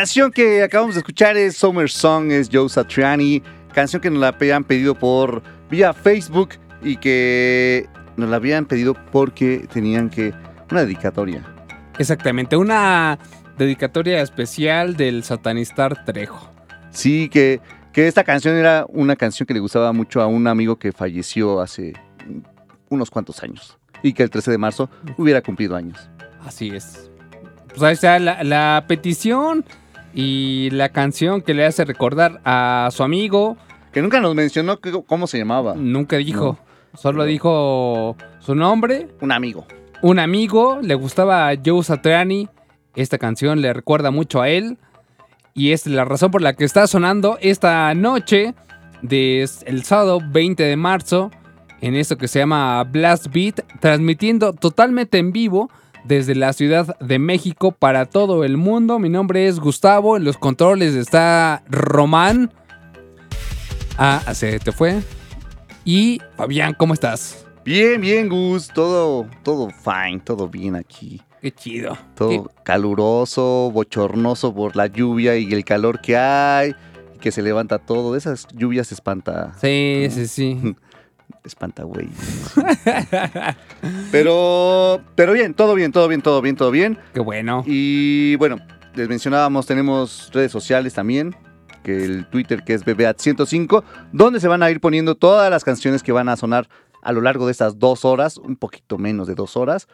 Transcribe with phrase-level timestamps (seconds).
[0.00, 3.42] Canción que acabamos de escuchar es Summer Song, es Joe Satriani.
[3.74, 7.86] Canción que nos la habían pedido por vía Facebook y que
[8.16, 10.32] nos la habían pedido porque tenían que.
[10.70, 11.44] Una dedicatoria.
[11.98, 13.18] Exactamente, una
[13.58, 16.50] dedicatoria especial del satanistar Trejo.
[16.88, 17.60] Sí, que,
[17.92, 21.60] que esta canción era una canción que le gustaba mucho a un amigo que falleció
[21.60, 21.92] hace
[22.88, 24.88] unos cuantos años y que el 13 de marzo
[25.18, 26.08] hubiera cumplido años.
[26.46, 27.10] Así es.
[27.68, 29.62] Pues ahí está la, la petición
[30.14, 33.56] y la canción que le hace recordar a su amigo.
[33.92, 35.74] Que nunca nos mencionó que- cómo se llamaba.
[35.76, 36.58] Nunca dijo,
[36.94, 37.24] solo No.
[37.24, 39.66] dijo su nombre, Un amigo.
[40.02, 42.48] un amigo, le gustaba a Joe Satriani.
[42.94, 44.78] Esta canción le recuerda mucho a él.
[45.54, 48.54] Y es la razón por la que está sonando esta noche
[49.02, 51.30] del sábado 20 de marzo
[51.80, 55.70] en esto que se llama Blast Beat, transmitiendo totalmente en vivo
[56.04, 58.98] desde la Ciudad de México para todo el mundo.
[58.98, 62.52] Mi nombre es Gustavo, en los controles está Román.
[63.98, 65.00] Ah, se te fue.
[65.84, 67.46] Y Fabián, ¿cómo estás?
[67.64, 68.68] Bien, bien, Gus.
[68.68, 71.20] Todo, todo fine, todo bien aquí.
[71.40, 71.96] Qué chido.
[72.14, 76.74] Todo caluroso, bochornoso por la lluvia y el calor que hay.
[77.14, 78.12] y Que se levanta todo.
[78.12, 79.52] De esas lluvias espanta.
[79.60, 80.76] Sí, sí, sí.
[81.44, 82.08] Espanta, güey.
[84.12, 86.98] Pero, pero bien, todo bien, todo bien, todo bien, todo bien.
[87.14, 87.62] Qué bueno.
[87.66, 88.58] Y bueno,
[88.94, 91.34] les mencionábamos, tenemos redes sociales también,
[91.82, 93.82] que el Twitter que es BBAT105,
[94.12, 96.68] donde se van a ir poniendo todas las canciones que van a sonar
[97.02, 99.88] a lo largo de estas dos horas, un poquito menos de dos horas,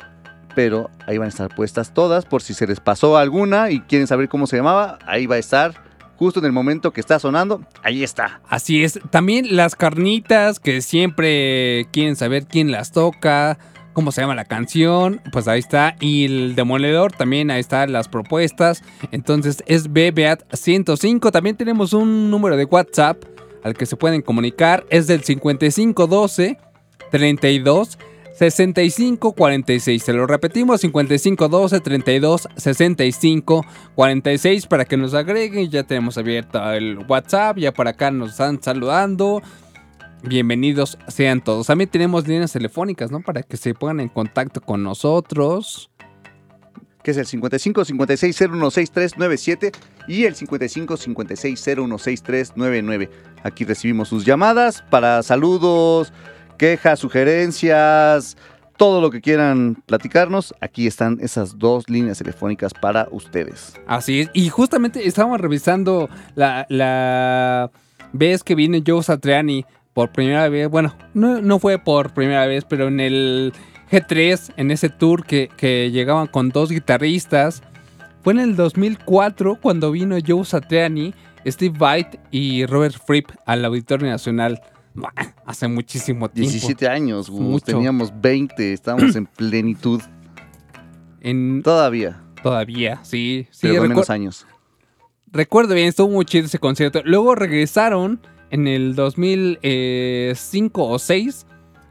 [0.54, 4.06] pero ahí van a estar puestas todas por si se les pasó alguna y quieren
[4.06, 5.85] saber cómo se llamaba, ahí va a estar.
[6.16, 8.40] Justo en el momento que está sonando, ahí está.
[8.48, 8.98] Así es.
[9.10, 13.58] También las carnitas que siempre quieren saber quién las toca,
[13.92, 15.96] cómo se llama la canción, pues ahí está.
[16.00, 18.82] Y el demoledor también, ahí están las propuestas.
[19.12, 21.32] Entonces es BBAT 105.
[21.32, 23.22] También tenemos un número de WhatsApp
[23.62, 24.86] al que se pueden comunicar.
[24.90, 26.58] Es del 5512
[27.10, 27.98] 32
[28.38, 30.02] 65 46.
[30.02, 35.70] Se lo repetimos: 55 12 32 65 46 para que nos agreguen.
[35.70, 37.58] Ya tenemos abierto el WhatsApp.
[37.58, 39.42] Ya por acá nos están saludando.
[40.22, 41.68] Bienvenidos sean todos.
[41.68, 43.20] También tenemos líneas telefónicas, ¿no?
[43.20, 45.90] Para que se pongan en contacto con nosotros.
[47.02, 49.72] que es el 55 56 016397
[50.08, 53.10] y el 55 56 016399.
[53.44, 56.12] Aquí recibimos sus llamadas para saludos,
[56.56, 58.36] quejas, sugerencias,
[58.76, 60.54] todo lo que quieran platicarnos.
[60.60, 63.74] Aquí están esas dos líneas telefónicas para ustedes.
[63.86, 64.30] Así es.
[64.34, 67.70] Y justamente estábamos revisando la,
[68.12, 70.68] vez que viene Joe Satriani por primera vez.
[70.68, 73.52] Bueno, no, fue por primera vez, pero en el
[73.90, 77.62] G3, en ese tour que, llegaban con dos guitarristas.
[78.22, 81.14] Fue en el 2004 cuando vino Joe Satriani,
[81.46, 84.60] Steve Vai y Robert Fripp al Auditorio Nacional.
[85.44, 86.50] Hace muchísimo tiempo.
[86.50, 90.00] 17 años, Gus, teníamos 20, estábamos en plenitud.
[91.20, 93.46] En, Todavía, todavía, sí.
[93.50, 94.46] sí pero con menos años.
[95.32, 97.02] Recuerdo bien, estuvo muy chido ese concierto.
[97.04, 98.20] Luego regresaron
[98.50, 101.46] en el 2005 o 6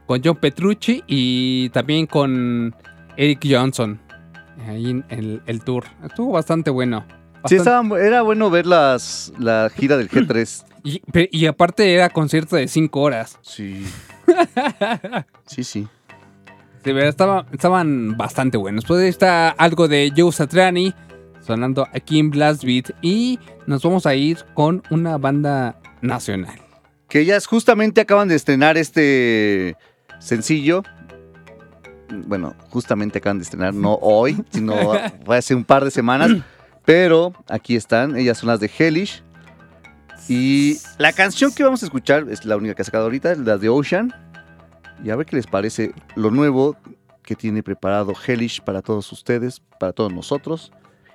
[0.06, 2.74] con John Petrucci y también con
[3.16, 4.00] Eric Johnson.
[4.66, 5.84] Ahí en el, el tour.
[6.04, 7.04] Estuvo bastante bueno.
[7.44, 10.64] Sí, estaba- era bueno ver las, la gira del G3.
[11.30, 13.38] y, aparte era concierto de 5 horas.
[13.42, 13.84] Sí.
[15.46, 15.88] Sí, sí.
[16.84, 18.84] De verdad, estaba- estaban bastante buenos.
[18.84, 20.94] Pues ahí está algo de Joe Satriani
[21.44, 22.90] sonando aquí en Blast Beat.
[23.02, 26.58] Y nos vamos a ir con una banda nacional.
[27.08, 29.76] Que ellas justamente acaban de estrenar este
[30.18, 30.82] sencillo.
[32.10, 34.74] Bueno, justamente acaban de estrenar, no hoy, sino
[35.28, 36.30] hace un par de semanas.
[36.84, 39.22] Pero aquí están, ellas son las de Hellish.
[40.28, 43.38] Y la canción que vamos a escuchar es la única que ha sacado ahorita, es
[43.38, 44.12] la de Ocean.
[45.04, 46.76] Y a ver qué les parece lo nuevo
[47.22, 50.72] que tiene preparado Hellish para todos ustedes, para todos nosotros.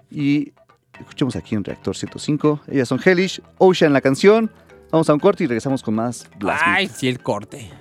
[0.09, 0.53] Y
[0.99, 2.61] escuchemos aquí en Reactor 105.
[2.67, 4.51] Ellas son Hellish, Ocean la canción.
[4.91, 6.63] Vamos a un corte y regresamos con más Blast.
[6.65, 7.80] Ay, sí, el corte.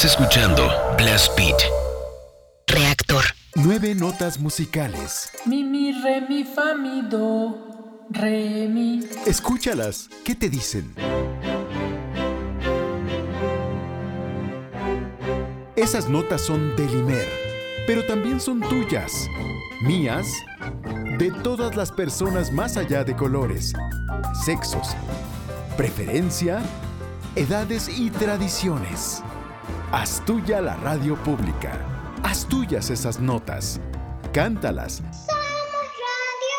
[0.00, 0.66] Estás escuchando
[0.96, 1.60] Blast Beat.
[2.68, 3.22] Reactor.
[3.56, 5.30] Nueve notas musicales.
[5.44, 9.00] Mi, mi, re, mi, fa, mi, do, re, mi.
[9.26, 10.08] Escúchalas.
[10.24, 10.94] ¿Qué te dicen?
[15.76, 17.28] Esas notas son del Imer,
[17.86, 19.28] pero también son tuyas,
[19.82, 20.26] mías,
[21.18, 23.74] de todas las personas más allá de colores,
[24.46, 24.96] sexos,
[25.76, 26.62] preferencia,
[27.36, 29.22] edades y tradiciones.
[29.92, 31.72] Haz tuya la radio pública.
[32.22, 33.80] Haz tuyas esas notas.
[34.32, 34.98] Cántalas.
[34.98, 35.16] Somos
[36.06, 36.58] Radio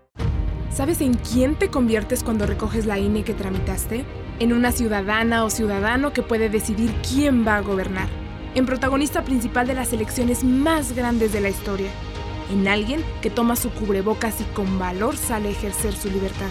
[0.70, 4.04] ¿Sabes en quién te conviertes cuando recoges la INE que tramitaste?
[4.38, 8.08] En una ciudadana o ciudadano que puede decidir quién va a gobernar.
[8.54, 11.90] En protagonista principal de las elecciones más grandes de la historia.
[12.52, 16.50] En alguien que toma su cubrebocas y con valor sale a ejercer su libertad.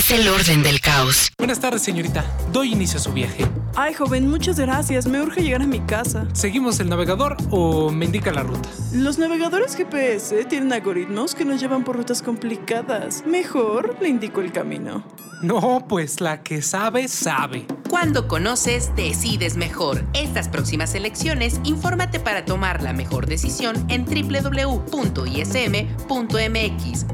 [0.00, 1.30] Es el orden del caos.
[1.36, 2.24] Buenas tardes, señorita.
[2.54, 3.46] Doy inicio a su viaje.
[3.76, 5.06] Ay, joven, muchas gracias.
[5.06, 6.26] Me urge llegar a mi casa.
[6.32, 8.66] ¿Seguimos el navegador o me indica la ruta?
[8.94, 13.24] Los navegadores GPS tienen algoritmos que nos llevan por rutas complicadas.
[13.26, 15.04] Mejor le indico el camino.
[15.42, 17.66] No, pues la que sabe, sabe.
[17.88, 20.04] Cuando conoces, decides mejor.
[20.12, 24.86] Estas próximas elecciones, infórmate para tomar la mejor decisión en www.ism.mx,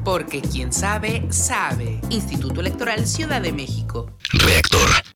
[0.05, 2.01] porque quien sabe, sabe.
[2.11, 2.76] Instituto Electoral
[3.07, 4.07] Ciudad de México.
[4.33, 5.16] Reactor.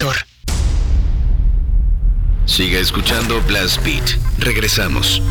[0.00, 0.26] Reactor.
[2.46, 4.18] Siga escuchando Blast Beat.
[4.38, 5.22] Regresamos.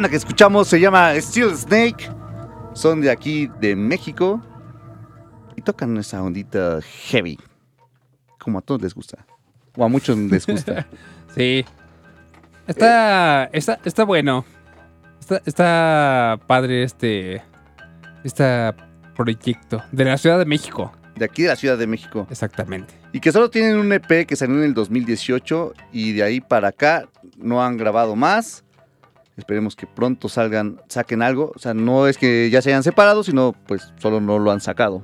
[0.00, 2.10] Banda que escuchamos se llama Steel Snake.
[2.72, 4.40] Son de aquí, de México.
[5.56, 7.38] Y tocan esa ondita heavy.
[8.38, 9.26] Como a todos les gusta.
[9.76, 10.86] O a muchos les gusta.
[11.34, 11.66] Sí.
[12.66, 14.46] Está, está, está bueno.
[15.20, 17.42] Está, está padre este,
[18.24, 18.72] este
[19.14, 20.92] proyecto de la Ciudad de México.
[21.14, 22.26] De aquí de la Ciudad de México.
[22.30, 22.94] Exactamente.
[23.12, 26.68] Y que solo tienen un EP que salió en el 2018 y de ahí para
[26.68, 28.64] acá no han grabado más.
[29.40, 31.52] Esperemos que pronto salgan, saquen algo.
[31.56, 34.60] O sea, no es que ya se hayan separado, sino pues solo no lo han
[34.60, 35.02] sacado.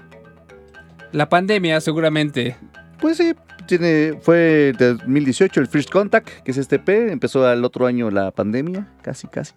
[1.12, 2.56] La pandemia seguramente.
[3.00, 3.34] Pues sí,
[3.66, 6.88] tiene, fue de 2018 el First Contact, que es este EP.
[7.10, 9.52] Empezó el otro año la pandemia, casi, casi.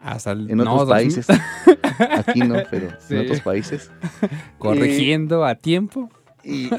[0.00, 0.92] Hasta el, En otros 2000.
[0.94, 1.26] países.
[2.26, 3.14] Aquí no, pero Sí.
[3.14, 3.90] en otros países.
[4.58, 6.10] Corrigiendo a tiempo.
[6.44, 6.70] Y,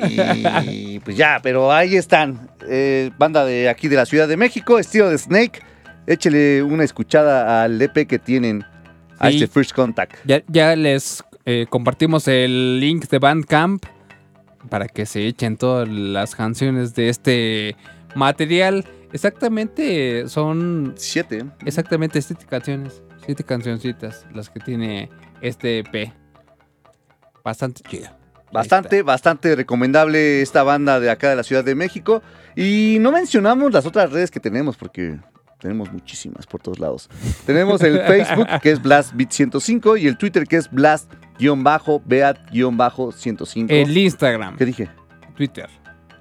[0.69, 2.49] y, pues ya, pero ahí están.
[2.69, 5.62] Eh, banda de aquí de la Ciudad de México, estilo de Snake.
[6.07, 8.63] Échele una escuchada al EP que tienen
[9.19, 9.35] a Sí.
[9.35, 10.15] este First Contact.
[10.25, 13.85] Ya, ya les eh, compartimos el link de Bandcamp
[14.69, 17.75] para que se echen todas las canciones de este
[18.15, 18.85] material.
[19.13, 21.45] Exactamente son siete.
[21.65, 25.09] Exactamente siete canciones, siete cancioncitas las que tiene
[25.41, 26.11] este EP.
[27.43, 28.09] Bastante chido.
[28.51, 32.21] Bastante, bastante recomendable esta banda de acá de la Ciudad de México.
[32.55, 35.17] Y no mencionamos las otras redes que tenemos porque
[35.59, 37.09] tenemos muchísimas por todos lados.
[37.45, 43.69] Tenemos el Facebook que es BlastBeat105 y el Twitter que es Blast-Beat-105.
[43.69, 44.57] El Instagram.
[44.57, 44.89] ¿Qué dije?
[45.35, 45.69] Twitter.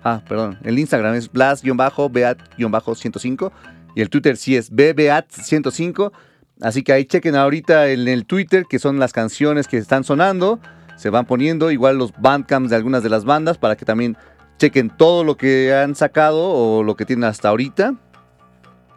[0.03, 0.59] Ah, perdón.
[0.63, 3.53] El Instagram es Blast-Beat-105
[3.95, 6.13] y el Twitter sí es BBeat105.
[6.63, 10.59] Así que ahí chequen ahorita en el Twitter que son las canciones que están sonando.
[10.97, 14.17] Se van poniendo igual los bandcamps de algunas de las bandas para que también
[14.59, 17.97] chequen todo lo que han sacado o lo que tienen hasta ahorita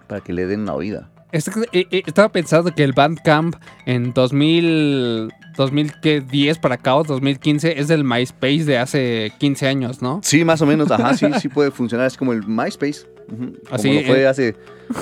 [0.10, 1.10] para que le den una oída.
[1.32, 7.88] Eh, eh, Estaba pensando que el Bandcamp en 2000, 2010 para acá o 2015 es
[7.88, 10.20] del MySpace de hace 15 años, ¿no?
[10.24, 10.90] Sí, más o menos.
[10.90, 12.08] Ajá, sí, sí puede funcionar.
[12.08, 13.06] Es como el MySpace.
[13.32, 14.28] Ujú, Como Así, lo fue eh.
[14.28, 14.56] hace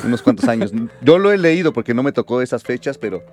[0.04, 0.74] unos cuantos años.
[1.02, 3.24] Yo lo he leído porque no me tocó esas fechas, pero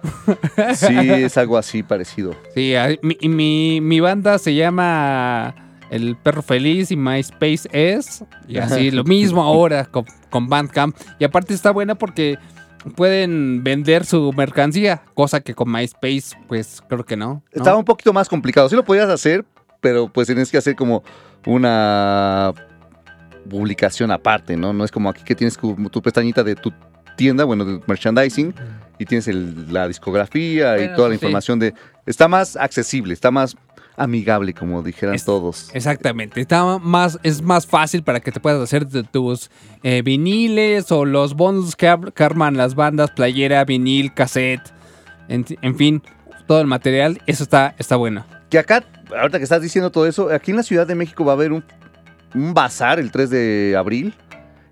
[0.77, 2.37] sí es algo así parecido.
[2.55, 8.25] Sí, mi, y mi, mi banda se llama El Perro Feliz y MySpace es.
[8.49, 10.97] Y así, lo mismo ahora con, con Bandcamp.
[11.19, 12.39] Y aparte está buena porque
[12.97, 17.27] pueden vender su mercancía, cosa que con MySpace, pues creo que no.
[17.27, 17.43] ¿no?
[17.53, 18.69] Estaba un poquito más complicado.
[18.69, 19.45] Sí lo podías hacer,
[19.81, 21.03] pero pues tienes que hacer como
[21.47, 22.53] una
[23.49, 24.73] publicación aparte, ¿no?
[24.73, 26.73] No es como aquí que tienes como tu pestañita de tu
[27.17, 28.55] tienda, bueno, de merchandising,
[28.99, 31.17] y tienes el- la discografía y Bueno, toda la sí.
[31.17, 31.75] información de...
[32.07, 33.57] Está más accesible, está más
[33.97, 35.71] amigable, como dijeran todos.
[35.75, 39.51] Exactamente, está más, es más fácil para que te puedas hacer de tus
[39.83, 44.73] eh, viniles o los bundles que, arman las bandas, playera, vinil, cassette,
[45.29, 46.03] en, en fin,
[46.47, 48.25] todo el material, eso está, está bueno.
[48.51, 48.85] Que acá,
[49.17, 51.53] ahorita que estás diciendo todo eso, aquí en la Ciudad de México va a haber
[51.53, 51.65] un,
[52.35, 54.15] un bazar el 3 de abril,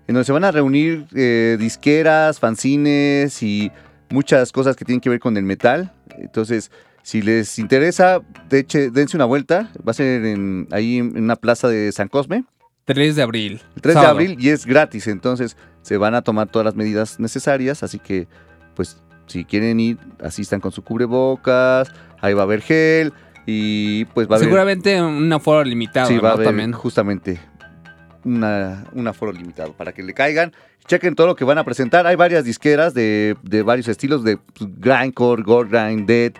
[0.07, 3.71] en donde se van a reunir eh, disqueras, fanzines y
[4.09, 5.91] muchas cosas que tienen que ver con el metal.
[6.17, 6.71] Entonces,
[7.03, 9.69] si les interesa, de hecho, dense una vuelta.
[9.85, 12.45] Va a ser en, ahí en una plaza de San Cosme.
[12.85, 13.61] 3 de abril.
[13.75, 14.17] El 3 sábado.
[14.17, 17.99] de abril y es gratis, entonces se van a tomar todas las medidas necesarias, así
[17.99, 18.27] que
[18.75, 23.13] pues si quieren ir, asistan con su cubrebocas, ahí va a haber gel
[23.45, 24.47] y pues va a haber...
[24.47, 26.73] Seguramente un aforo limitado, Sí, va a haber También.
[26.73, 27.39] justamente
[28.25, 30.53] una, un aforo limitado para que le caigan.
[30.85, 32.05] Chequen todo lo que van a presentar.
[32.07, 36.33] Hay varias disqueras de, de varios estilos, de grindcore, gore grind, dead,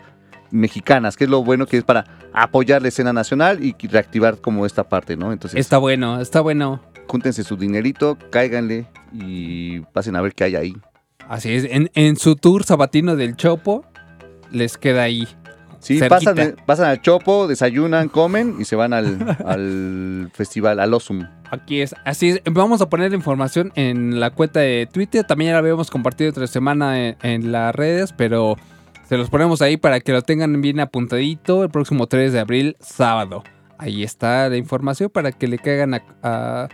[0.54, 4.66] mexicanas, que es lo bueno que es para apoyar la escena nacional y reactivar como
[4.66, 5.34] esta parte, ¿no?
[5.34, 6.82] Entonces, Está bueno, está bueno.
[7.08, 10.78] júntense su dinerito, cáiganle y pasen a ver qué hay ahí.
[11.28, 13.84] Así es, en, en su tour sabatino del Chopo,
[14.52, 15.28] les queda ahí.
[15.80, 16.34] Sí, cerquita.
[16.34, 21.28] pasan, pasan al Chopo, desayunan, comen y se van al, al festival, al Osum.
[21.52, 22.42] Aquí es, así es.
[22.46, 25.24] Vamos a poner información en la cuenta de Twitter.
[25.26, 28.58] También ya la habíamos compartido otra semana en, en las redes, pero
[29.08, 32.78] se los ponemos ahí para que lo tengan bien apuntadito el próximo 3 de abril,
[32.80, 33.44] sábado.
[33.78, 36.70] Ahí está la información para que le caigan a, a,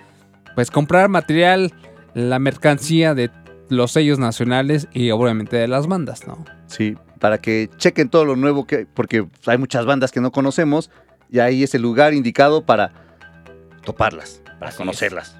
[0.56, 1.74] pues comprar material,
[2.14, 3.32] la mercancía de
[3.70, 6.44] los sellos nacionales y obviamente de las bandas, ¿no?
[6.68, 10.90] Sí, para que chequen todo lo nuevo que porque hay muchas bandas que no conocemos
[11.30, 12.92] y ahí es el lugar indicado para
[13.84, 15.36] toparlas, para conocerlas.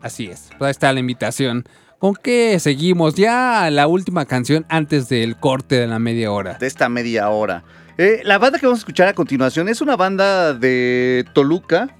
[0.00, 0.50] Así es.
[0.58, 1.64] Pues ahí está la invitación.
[2.04, 3.14] ¿Con qué seguimos?
[3.14, 6.58] Ya la última canción antes del corte de la media hora.
[6.58, 7.64] De esta media hora.
[7.96, 11.96] Eh, la banda que vamos a escuchar a continuación es una banda de Toluca.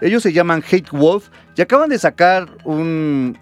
[0.00, 3.36] Ellos se llaman Hate Wolf y acaban de sacar un,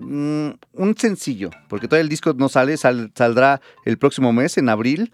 [0.00, 4.68] mm, un sencillo, porque todavía el disco no sale, sal- saldrá el próximo mes, en
[4.68, 5.12] abril,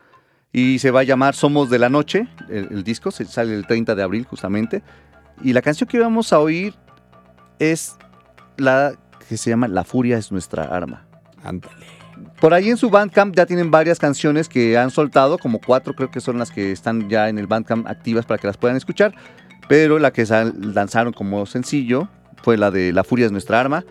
[0.51, 3.67] y se va a llamar Somos de la Noche, el, el disco, se sale el
[3.67, 4.83] 30 de abril justamente,
[5.43, 6.73] y la canción que vamos a oír
[7.59, 7.97] es
[8.57, 8.95] la
[9.29, 11.07] que se llama La Furia es nuestra arma.
[11.43, 11.75] Ándale.
[12.41, 16.11] Por ahí en su Bandcamp ya tienen varias canciones que han soltado, como cuatro creo
[16.11, 19.15] que son las que están ya en el Bandcamp activas para que las puedan escuchar,
[19.69, 22.09] pero la que lanzaron como sencillo
[22.43, 23.85] fue la de La Furia es nuestra arma.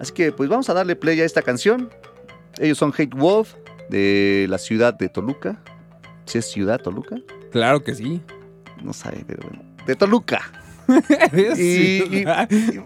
[0.00, 1.90] Así que pues vamos a darle play a esta canción.
[2.58, 3.54] Ellos son Hate Wolf
[3.88, 5.62] de la ciudad de Toluca.
[6.24, 7.16] ¿Sí es ciudad Toluca?
[7.50, 8.20] Claro que sí.
[8.82, 9.62] No sabe, pero bueno.
[9.86, 10.42] De Toluca.
[11.32, 11.40] y,
[12.20, 12.24] y-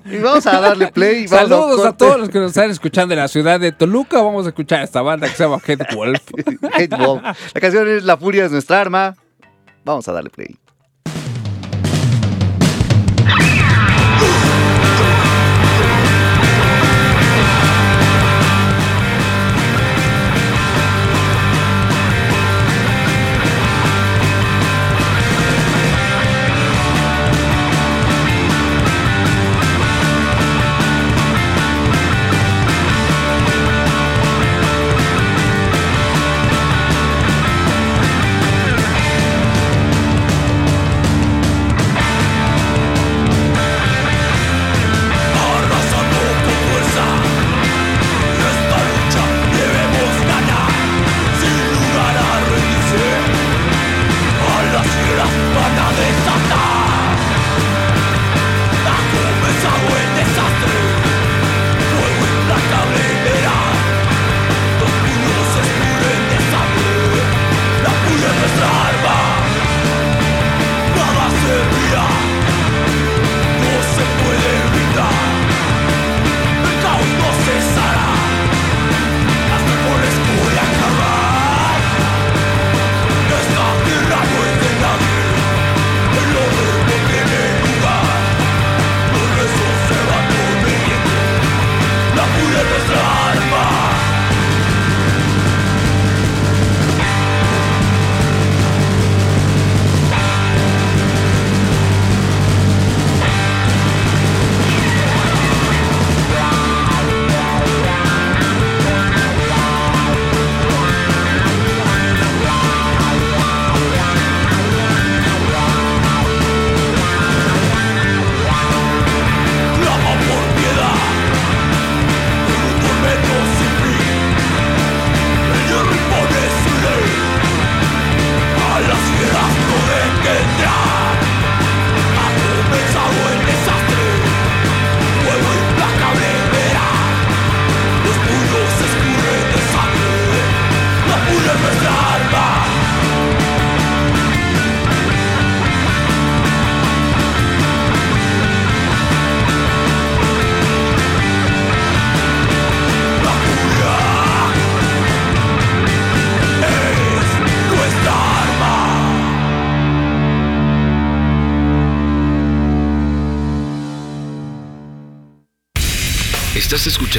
[0.04, 1.26] y vamos a darle play.
[1.28, 4.22] Saludos a todos los que nos están escuchando en la ciudad de Toluca.
[4.22, 6.20] Vamos a escuchar esta banda que se llama Head Wolf.
[6.74, 7.22] Hate Wolf.
[7.54, 9.16] La canción es La Furia es nuestra arma.
[9.84, 10.56] Vamos a darle play.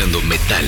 [0.06, 0.67] Metal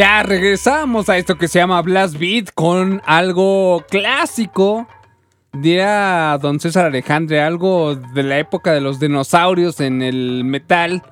[0.00, 4.88] Ya regresamos a esto que se llama Blast Beat con algo clásico.
[5.52, 11.02] Dirá don César Alejandre, algo de la época de los dinosaurios en el metal.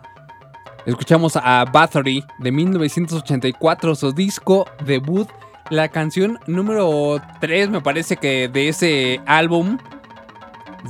[0.86, 5.28] Escuchamos a Bathory de 1984, su disco debut,
[5.68, 9.76] la canción número 3 me parece que de ese álbum,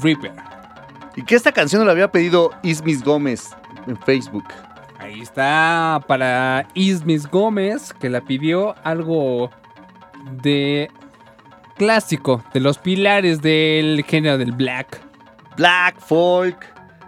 [0.01, 0.35] Reaper.
[1.17, 3.57] Y que esta canción la había pedido Ismis Gómez
[3.89, 4.45] en Facebook.
[5.09, 9.51] Ahí está para Ismis Gómez, que la pidió algo
[10.42, 10.90] de
[11.79, 15.01] clásico, de los pilares del género del black.
[15.57, 16.59] Black, folk,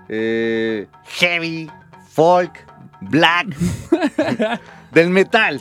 [0.09, 0.87] eh,
[1.19, 1.71] heavy,
[2.09, 2.67] folk,
[3.03, 3.49] black.
[4.93, 5.61] del metal.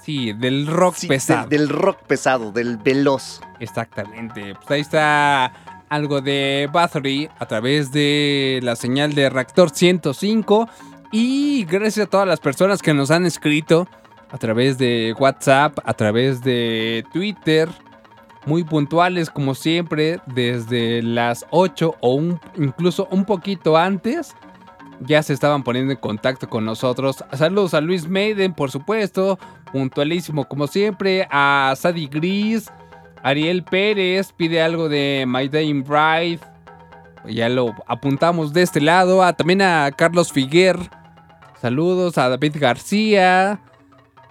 [0.00, 1.48] Sí, del rock Sí, pesado.
[1.48, 3.40] Del, del rock pesado, del veloz.
[3.58, 4.54] Exactamente.
[4.54, 5.52] Pues ahí está
[5.88, 10.68] algo de Bathory a través de la señal de Reactor 105.
[11.16, 13.86] Y gracias a todas las personas que nos han escrito
[14.32, 17.68] a través de WhatsApp, a través de Twitter.
[18.46, 22.20] Muy puntuales como siempre, desde las 8 o
[22.56, 24.34] incluso un poquito antes.
[25.02, 27.24] Ya se estaban poniendo en contacto con nosotros.
[27.32, 29.38] Saludos a Luis Maiden, por supuesto.
[29.70, 31.28] Puntualísimo como siempre.
[31.30, 32.72] A Sadie Gris.
[33.22, 36.40] Ariel Pérez pide algo de My Dying Bride.
[37.28, 39.22] Ya lo apuntamos de este lado.
[39.22, 40.76] Ah, también a Carlos Figuer.
[41.68, 43.58] Saludos a David García.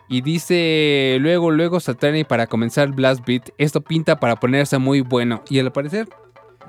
[0.07, 3.49] Y dice luego, luego Satani para comenzar Blast Beat.
[3.57, 5.41] Esto pinta para ponerse muy bueno.
[5.49, 6.07] Y al parecer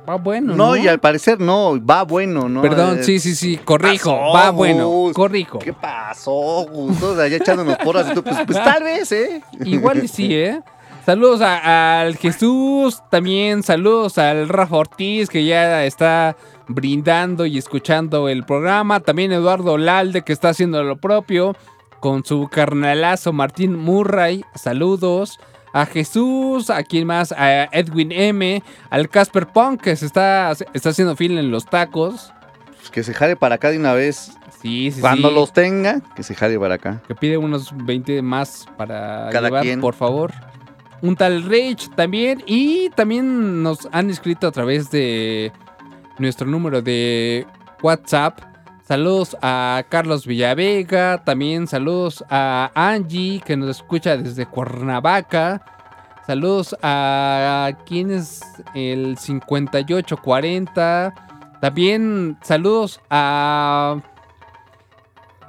[0.09, 0.57] va bueno.
[0.57, 2.63] No, No, y al parecer no, va bueno, ¿no?
[2.63, 3.59] Perdón, Eh, sí, sí, sí.
[3.63, 4.19] Corrijo.
[4.19, 5.11] pasó, va bueno.
[5.13, 5.59] Corrijo.
[5.59, 6.33] ¿Qué pasó,
[6.67, 6.99] Gus?
[6.99, 9.43] Todos allá echándonos porras y tú, pues, pues tal vez, ¿eh?
[9.67, 10.63] Igual y sí, ¿eh?
[11.05, 16.35] Saludos a- al Jesús, también saludos al Rafa Ortiz que ya está
[16.69, 19.01] brindando y escuchando el programa.
[19.01, 21.57] También Eduardo Lalde que está haciendo lo propio
[22.01, 24.45] con su carnalazo Martín Murray.
[24.55, 25.39] Saludos.
[25.73, 30.91] A Jesús, a quien más, a Edwin M, al Casper Punk que se está, está
[30.91, 32.33] haciendo fila en los tacos.
[32.77, 34.39] Pues que se jale para acá de una vez.
[34.63, 35.35] Sí, sí, Cuando sí.
[35.35, 37.03] los tenga, que se jale para acá.
[37.09, 39.81] Que pide unos 20 más para Cada llevar, quien.
[39.81, 40.33] por favor.
[41.03, 42.45] Un tal Rage también.
[42.47, 45.51] Y también nos han escrito a través de
[46.19, 47.47] nuestro número de
[47.83, 48.41] WhatsApp.
[48.83, 51.25] Saludos a Carlos Villavega.
[51.25, 55.63] También saludos a Angie, que nos escucha desde Cuernavaca.
[56.27, 58.43] Saludos a quien es
[58.75, 61.15] el 5840.
[61.61, 64.03] También saludos a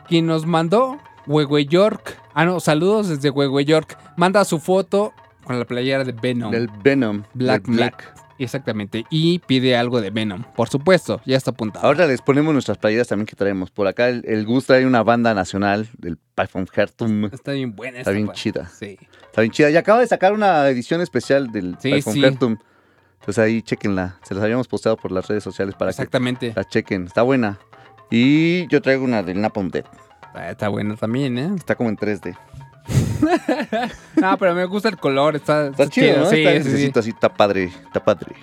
[0.08, 2.22] quien nos mandó, Huehue York.
[2.34, 3.98] Ah, no, saludos desde Huehue York.
[4.16, 6.52] Manda su foto con la playera de Venom.
[6.52, 7.24] Del Venom.
[7.34, 8.25] Black del Black.
[8.38, 9.06] Exactamente.
[9.10, 10.44] Y pide algo de Venom.
[10.56, 11.86] Por supuesto, ya está apuntado.
[11.86, 13.72] Ahora les ponemos nuestras playeras también que traemos.
[13.72, 17.26] Por acá el, el Gus trae una banda nacional del Python Hertum.
[17.26, 18.68] Está bien buena Está esta bien pa- chida.
[18.68, 18.98] Sí.
[19.28, 19.70] Está bien chida.
[19.70, 22.24] Y acaba de sacar una edición especial del Sí, Python sí.
[22.26, 22.58] Hertum.
[23.22, 24.18] Entonces ahí chequenla.
[24.24, 26.50] Se las habíamos posteado por las redes sociales para Exactamente.
[26.50, 27.06] que la chequen.
[27.06, 27.58] Está buena.
[28.12, 29.88] Y yo traigo una del Napalm Death.
[30.34, 31.50] Ah, Está buena también, ¿eh?
[31.56, 32.38] Está como en 3D.
[34.16, 35.36] No, pero me gusta el color.
[35.36, 36.30] Está, Está chido, ¿no?
[36.30, 36.70] Sí, está sí, sí.
[36.70, 37.66] necesito así, está padre.
[37.66, 38.36] Está padre.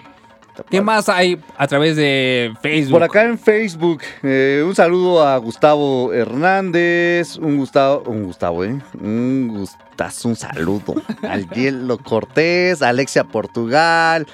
[0.70, 2.92] ¿Qué más hay a través de Facebook?
[2.92, 8.78] Por acá en Facebook, eh, un saludo a Gustavo Hernández, un Gustavo, un Gustavo, ¿eh?
[9.00, 10.94] Un gustazo, un saludo.
[11.22, 14.26] al Hielo Cortés, a Alexia Portugal,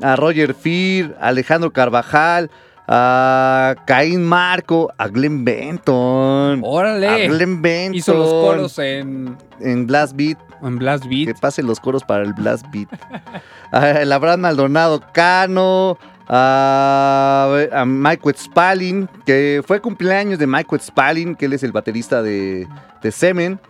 [0.00, 2.50] a Roger Fir, a Alejandro Carvajal,
[2.86, 6.60] a Caín Marco, a Glenn Benton.
[6.62, 7.08] Órale.
[7.08, 7.94] A Glenn Benton.
[7.94, 10.38] Hizo los coros en, En Blast Beat.
[10.62, 11.28] en Blast Beat.
[11.28, 12.88] Que pasen los coros para el Blast Beat.
[13.72, 15.98] a el Abraham Maldonado Cano.
[16.26, 22.22] A, a Mike Wetzpalin, que fue cumpleaños de Mike Wetzpalin, que él es el baterista
[22.22, 22.66] de,
[23.02, 23.60] de Semen,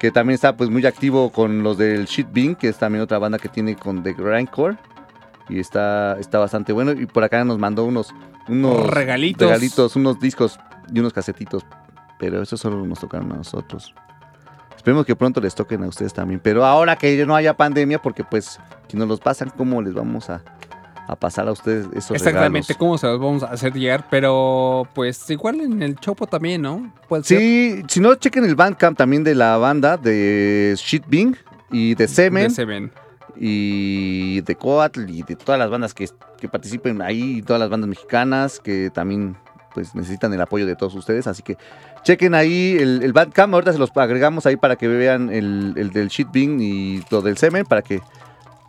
[0.00, 3.20] que también está pues muy activo con los del Shit Bean, que es también otra
[3.20, 4.76] banda que tiene con The Grindcore.
[5.48, 6.92] Y está, está bastante bueno.
[6.92, 8.14] Y por acá nos mandó unos,
[8.48, 9.46] unos Regalitos.
[9.48, 10.58] regalitos, unos discos
[10.92, 11.64] y unos casetitos.
[12.18, 13.94] Pero esos solo nos tocaron a nosotros.
[14.76, 16.40] Esperemos que pronto les toquen a ustedes también.
[16.42, 20.28] Pero ahora que no haya pandemia, porque pues si nos los pasan, ¿cómo les vamos
[20.30, 20.42] a,
[21.06, 22.76] a pasar a ustedes esos Exactamente regalos?
[22.78, 26.92] cómo se los vamos a hacer llegar, pero pues igual en el Chopo también, ¿no?
[27.08, 27.38] Puede ser.
[27.38, 31.34] Sí, si no, chequen el Bandcamp también de la banda de Shit Bing
[31.70, 32.44] y de Semen.
[32.48, 32.92] De Semen.
[33.36, 36.08] Y de Coatl y de todas las bandas que,
[36.38, 39.36] que participen ahí, y todas las bandas mexicanas que también
[39.74, 41.26] pues necesitan el apoyo de todos ustedes.
[41.26, 41.56] Así que
[42.04, 45.90] chequen ahí el, el Bandcamp, ahorita se los agregamos ahí para que vean el, el
[45.90, 48.00] del Shit Bean y lo del Semen, para que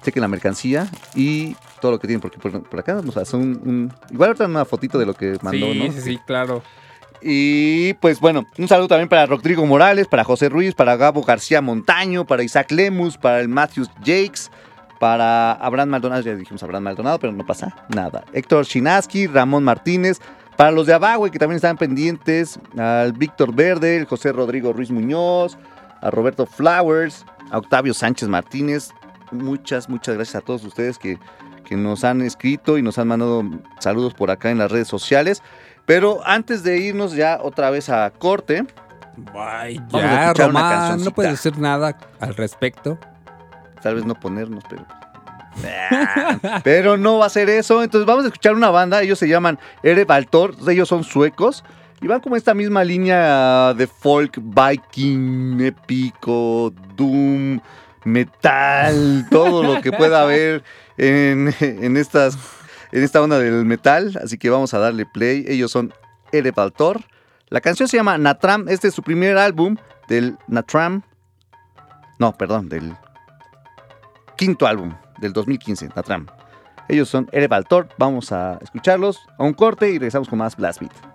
[0.03, 3.59] chequen la mercancía y todo lo que tienen, porque por, por acá nos hace un,
[3.63, 5.91] un- Igual ahorita una fotito de lo que mandó, sí, ¿no?
[5.93, 6.63] sí, sí, claro.
[7.22, 11.61] Y pues bueno, un saludo también para Rodrigo Morales, para José Ruiz, para Gabo García
[11.61, 14.51] Montaño, para Isaac Lemus, para el Matthews Jakes,
[14.99, 18.26] para Abraham Maldonado, ya dijimos Abraham Maldonado, pero no pasa nada.
[18.34, 20.20] Héctor Chinaski, Ramón Martínez,
[20.55, 24.91] para los de Abagüe que también están pendientes, al Víctor Verde, el José Rodrigo Ruiz
[24.91, 25.57] Muñoz,
[26.01, 28.91] a Roberto Flowers, a Octavio Sánchez Martínez.
[29.32, 31.20] Muchas, muchas gracias a todos ustedes que,
[31.66, 33.43] que nos han escrito y nos han mandado
[33.80, 35.41] saludos por acá en las redes sociales.
[35.86, 38.65] Pero antes de irnos ya otra vez a corte,
[39.33, 41.15] Ay, Vamos a escuchar una Román, no cancioncita.
[41.15, 42.97] puedes decir nada al respecto.
[43.81, 44.86] tal vez no ponernos, pero...
[46.63, 47.81] Pero no va a ser eso.
[47.81, 49.01] Entonces vamos a escuchar una banda.
[49.01, 50.55] Ellos se llaman Erebaltor.
[50.67, 51.63] Ellos son suecos.
[52.01, 57.61] Y van como esta misma línea de folk, viking, épico, doom,
[58.03, 60.61] metal, todo lo que pueda haber
[60.97, 62.38] en, en estas,
[62.95, 64.17] en esta onda del metal.
[64.23, 65.43] Así que vamos a darle play.
[65.49, 65.93] Ellos son
[66.31, 67.01] Erebaltor.
[67.49, 68.69] La canción se llama Natram.
[68.69, 69.75] Este es su primer álbum
[70.07, 71.03] del Natram.
[72.19, 72.95] No, perdón, del
[74.37, 76.27] quinto álbum del 2015, Natram.
[76.87, 77.89] Ellos son Erebaltor.
[77.97, 81.14] Vamos a escucharlos a un corte y regresamos con más Blast Beat.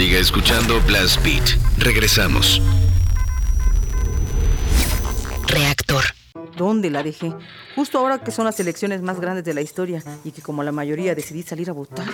[0.00, 1.44] Siga escuchando Blast Beat.
[1.76, 2.62] Regresamos.
[5.46, 6.04] Reactor.
[6.56, 7.34] ¿Dónde la dejé?
[7.76, 10.72] Justo ahora que son las elecciones más grandes de la historia y que como la
[10.72, 12.06] mayoría decidí salir a votar.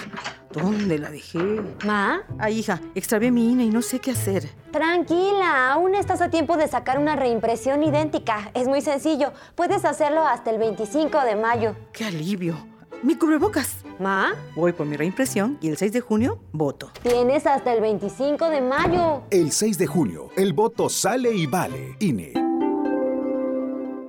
[0.53, 1.39] ¿Dónde la dejé?
[1.85, 2.23] ¿Ma?
[2.41, 4.51] Ay, hija, extravié mi INE y no sé qué hacer.
[4.73, 8.51] Tranquila, aún estás a tiempo de sacar una reimpresión idéntica.
[8.55, 9.33] Es muy sencillo.
[9.55, 11.77] Puedes hacerlo hasta el 25 de mayo.
[11.93, 12.76] ¡Qué alivio!
[13.03, 13.77] Mi cubrebocas.
[13.99, 14.35] ¿Ma?
[14.55, 16.91] Voy por mi reimpresión y el 6 de junio voto.
[17.03, 19.23] Tienes hasta el 25 de mayo.
[19.31, 21.97] El 6 de junio, el voto sale y vale.
[22.01, 22.33] INE.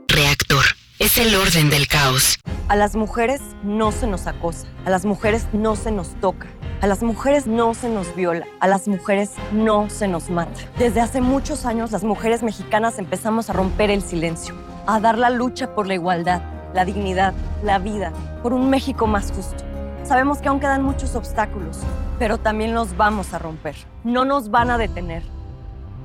[0.08, 0.64] Reactor.
[1.00, 2.40] Es el orden del caos.
[2.70, 6.48] A las mujeres no se nos acosa, a las mujeres no se nos toca,
[6.82, 10.60] a las mujeres no se nos viola, a las mujeres no se nos mata.
[10.80, 14.56] Desde hace muchos años las mujeres mexicanas empezamos a romper el silencio,
[14.88, 16.42] a dar la lucha por la igualdad,
[16.74, 18.14] la dignidad, la vida,
[18.44, 19.64] por un México más justo.
[20.04, 21.80] Sabemos que aún quedan muchos obstáculos,
[22.20, 23.76] pero también los vamos a romper.
[24.04, 25.24] No nos van a detener.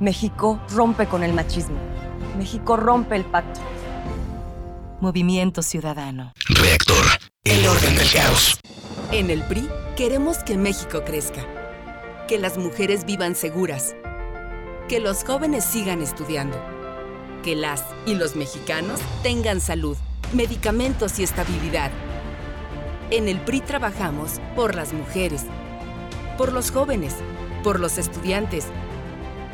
[0.00, 1.76] México rompe con el machismo.
[2.36, 3.60] México rompe el pacto.
[5.00, 6.32] Movimiento Ciudadano.
[6.48, 7.04] Reactor.
[7.44, 8.60] El orden del caos.
[9.10, 11.44] En el PRI queremos que México crezca,
[12.28, 13.94] que las mujeres vivan seguras,
[14.88, 16.56] que los jóvenes sigan estudiando,
[17.42, 19.96] que las y los mexicanos tengan salud,
[20.34, 21.90] medicamentos y estabilidad.
[23.10, 25.44] En el PRI trabajamos por las mujeres,
[26.38, 27.14] por los jóvenes,
[27.62, 28.66] por los estudiantes,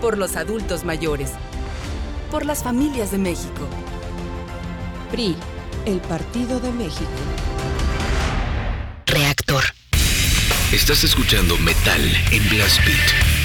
[0.01, 1.33] por los adultos mayores,
[2.31, 3.67] por las familias de México.
[5.11, 5.37] PRI,
[5.87, 7.11] el Partido de México.
[9.07, 9.65] Reactor.
[10.73, 12.01] Estás escuchando Metal
[12.31, 13.38] en Blast Beat.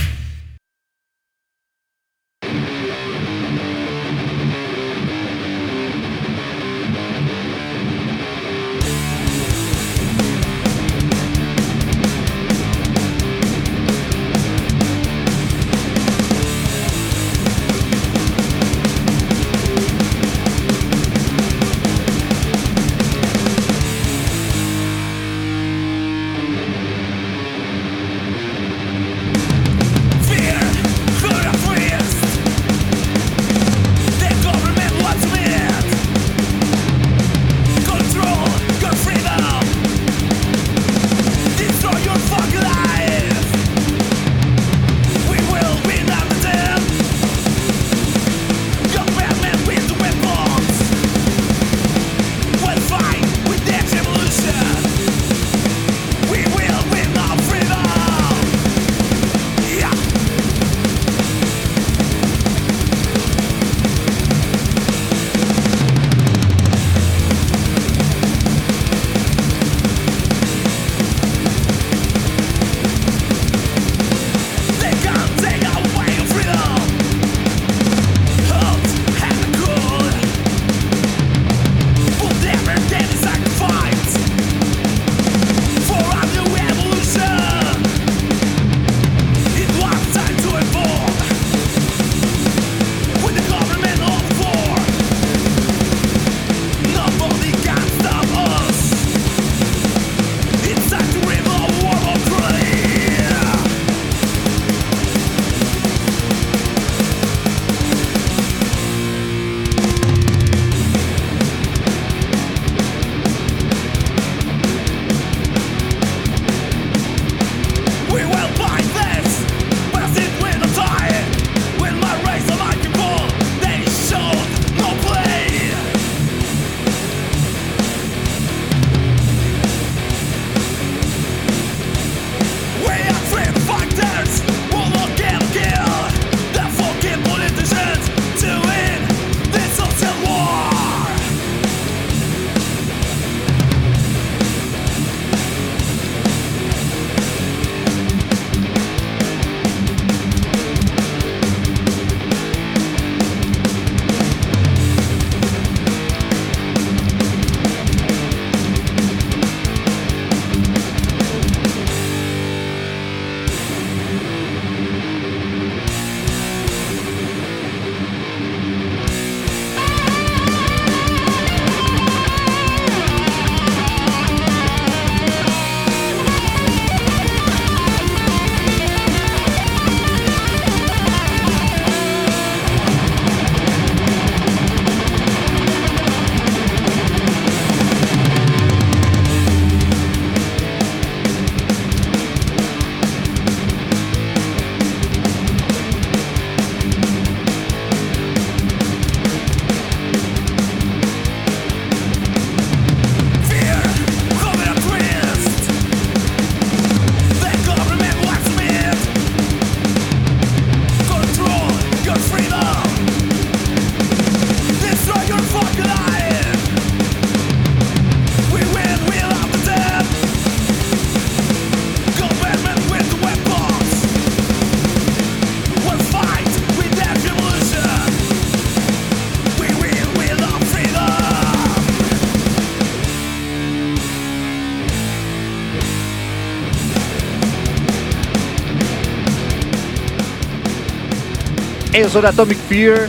[242.03, 243.07] Ellos son Atomic Fear.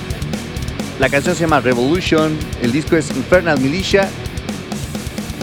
[1.01, 2.39] La canción se llama Revolution.
[2.63, 4.09] El disco es Infernal Militia.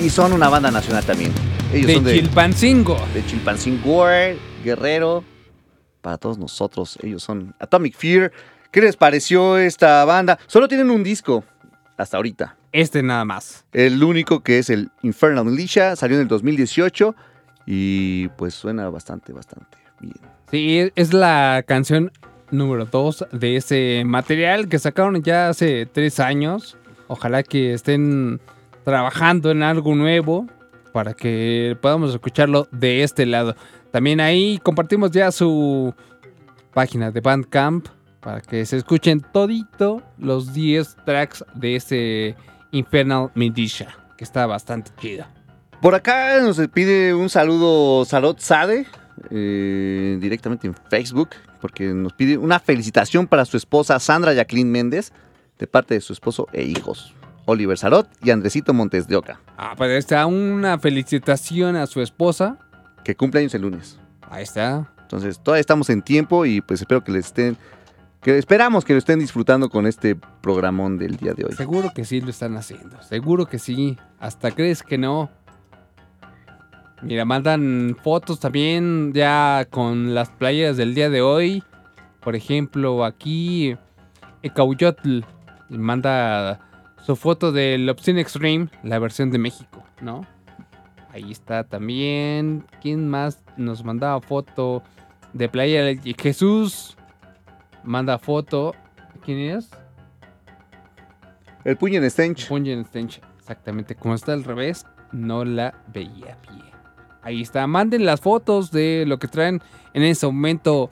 [0.02, 1.34] Y son una banda nacional también.
[1.74, 2.97] Ellos de son de Chilpancingo.
[3.14, 4.06] de Chilpancingo,
[4.64, 5.26] Guerrero.
[5.99, 8.32] Para todos nosotros, ellos son Atomic Fear.
[8.72, 10.39] ¿Qué les pareció esta banda?
[10.47, 11.43] Solo tienen un disco
[11.97, 12.56] hasta ahorita.
[12.72, 13.66] Este nada más.
[13.74, 17.14] El único que es el Infernal Militia salió en el 2018
[17.66, 20.16] y pues suena bastante, bastante bien.
[20.49, 22.14] Sí, es la canción
[22.52, 26.78] número 2 de ese material que sacaron ya hace tres años.
[27.08, 28.39] Ojalá que estén
[28.84, 30.47] trabajando en algo nuevo
[30.93, 33.56] para que podamos escucharlo de este lado.
[33.91, 35.93] También ahí compartimos ya su
[36.74, 37.88] página de Bandcamp
[38.20, 42.36] para que se escuchen todito los 10 tracks de ese
[42.72, 45.26] Infernal Militia, que está bastante chido.
[45.82, 48.86] Por acá nos pide un saludo Salot Sade,
[49.32, 51.30] eh, directamente en Facebook,
[51.62, 55.14] porque nos pide una felicitación para su esposa Sandra Jacqueline Méndez,
[55.59, 57.14] de parte de su esposo e hijos,
[57.45, 62.57] Oliver Salot y Andresito Montes de Oca, Ah, pues está una felicitación a su esposa.
[63.03, 63.97] que cumple años el lunes.
[64.30, 64.91] Ahí está.
[65.01, 67.57] Entonces, todavía estamos en tiempo y pues espero que les estén,
[68.22, 71.53] que esperamos que lo estén disfrutando con este programón del día de hoy.
[71.53, 73.01] Seguro que sí lo están haciendo.
[73.01, 73.97] Seguro que sí.
[74.20, 75.30] Hasta crees que no.
[77.02, 81.64] Mira, mandan fotos también ya con las playas del día de hoy.
[82.20, 83.76] Por ejemplo, aquí
[84.43, 85.22] Ecauyotl
[85.70, 86.60] manda
[87.04, 90.28] su foto del Obscene Extreme, la versión de México, ¿no?
[91.12, 92.66] Ahí está también.
[92.82, 94.84] ¿Quién más nos mandaba foto
[95.34, 95.99] de playa?
[96.20, 96.95] Jesús
[97.84, 98.76] manda foto.
[99.26, 99.70] ¿Quién es?
[101.64, 102.47] El Puñen Stench.
[102.47, 103.95] Puñen Stench, exactamente.
[103.95, 106.70] Como está al revés, no la veía pie.
[107.24, 107.67] Ahí está.
[107.67, 109.61] Manden las fotos de lo que traen
[109.93, 110.89] en ese momento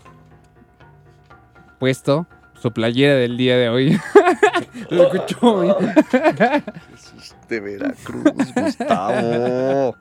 [1.79, 2.27] puesto.
[2.61, 3.97] Su playera del día de hoy.
[4.89, 5.75] Lo escuchó bien.
[7.47, 8.23] De Veracruz,
[8.53, 9.95] Gustavo.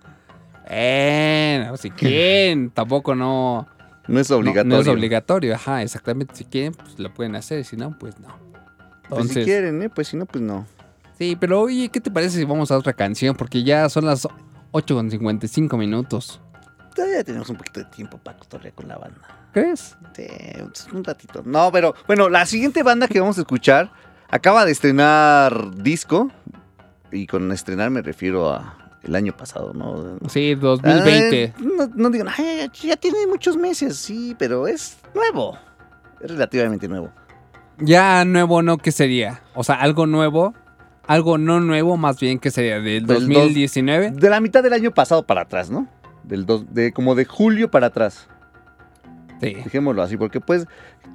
[0.68, 3.68] Bueno, si quieren, tampoco no.
[4.08, 4.74] No es obligatorio.
[4.74, 6.34] no es obligatorio, ajá, exactamente.
[6.34, 7.64] Si quieren, pues lo pueden hacer.
[7.64, 8.28] Si no, pues no.
[9.08, 9.88] Pues si quieren, ¿eh?
[9.88, 10.66] Pues si no, pues no.
[11.18, 13.36] sí, pero oye, ¿qué te parece si vamos a otra canción?
[13.36, 14.26] Porque ya son las
[14.72, 16.40] 8 con 55 minutos.
[16.94, 19.20] Todavía tenemos un poquito de tiempo para cotorrear con la banda.
[19.52, 19.96] ¿Crees?
[20.14, 20.26] Sí,
[20.92, 21.42] un ratito.
[21.44, 23.90] No, pero bueno, la siguiente banda que vamos a escuchar
[24.28, 26.30] acaba de estrenar disco.
[27.10, 30.18] Y con estrenar me refiero a el año pasado, ¿no?
[30.28, 31.42] Sí, 2020.
[31.44, 35.56] Eh, no, no digan, "Ay, ya tiene muchos meses, sí, pero es nuevo.
[36.20, 37.10] Es relativamente nuevo.
[37.78, 38.76] Ya nuevo, ¿no?
[38.76, 39.40] ¿Qué sería?
[39.54, 40.52] O sea, algo nuevo.
[41.08, 42.76] Algo no nuevo, más bien, ¿qué sería?
[42.80, 44.10] ¿Del Del dos- 2019?
[44.12, 45.88] De la mitad del año pasado para atrás, ¿no?
[46.22, 48.28] Del dos, de, como de julio para atrás.
[49.40, 49.54] Sí.
[49.54, 50.66] Dejémoslo así, porque pues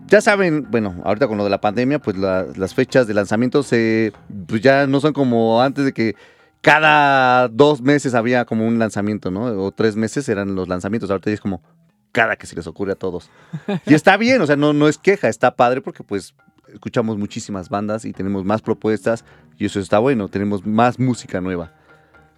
[0.08, 3.62] ya saben, bueno, ahorita con lo de la pandemia, pues la- las fechas de lanzamiento
[3.64, 4.12] se,
[4.48, 6.16] pues ya no son como antes de que
[6.62, 9.44] cada dos meses había como un lanzamiento, ¿no?
[9.64, 11.62] O tres meses eran los lanzamientos, ahorita ya es como
[12.14, 13.30] cada que se les ocurre a todos.
[13.86, 16.34] Y está bien, o sea, no, no es queja, está padre porque pues
[16.74, 19.26] escuchamos muchísimas bandas y tenemos más propuestas
[19.58, 21.72] y eso está bueno, tenemos más música nueva.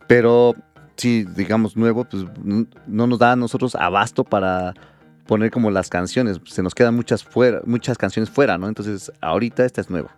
[0.08, 0.56] Pero
[0.96, 4.74] sí, digamos nuevo, pues no nos da a nosotros abasto para
[5.26, 6.40] poner como las canciones.
[6.46, 8.68] Se nos quedan muchas fuera, muchas canciones fuera, ¿no?
[8.68, 10.16] Entonces, ahorita esta es nueva.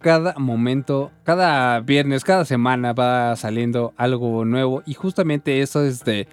[0.00, 4.82] Cada momento, cada viernes, cada semana va saliendo algo nuevo.
[4.86, 6.26] Y justamente eso es de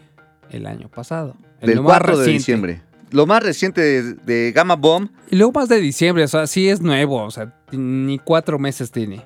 [0.49, 1.36] el año pasado.
[1.60, 2.82] El Del lo más 4 de diciembre.
[3.12, 5.10] Lo más reciente de, de Gamma Bomb.
[5.30, 7.24] Y luego más de diciembre, o sea, sí es nuevo.
[7.24, 9.26] O sea, ni cuatro meses tiene.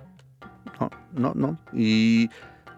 [0.82, 1.58] No, no, no.
[1.74, 2.30] Y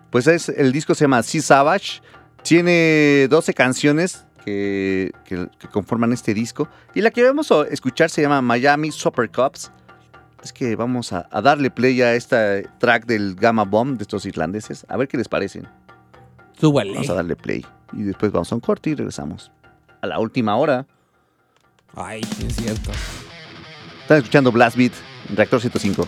[0.09, 2.01] pues es, el disco se llama Sea Savage.
[2.43, 6.67] Tiene 12 canciones que, que- que conforman este disco.
[6.93, 9.71] Y la que vamos a escuchar se llama Miami Super Cups.
[10.43, 14.25] Es que vamos a, a darle play a este track del Gamma Bomb de estos
[14.25, 14.85] irlandeses.
[14.89, 15.67] A ver qué les parecen.
[16.59, 16.91] Súbale.
[16.93, 17.65] Vamos a darle play.
[17.93, 19.51] Y después vamos a un corte y regresamos.
[20.01, 20.85] A la última hora.
[21.95, 22.91] Ay, es cierto.
[24.01, 24.91] Están escuchando Blast Beat,
[25.29, 26.05] en Reactor 105.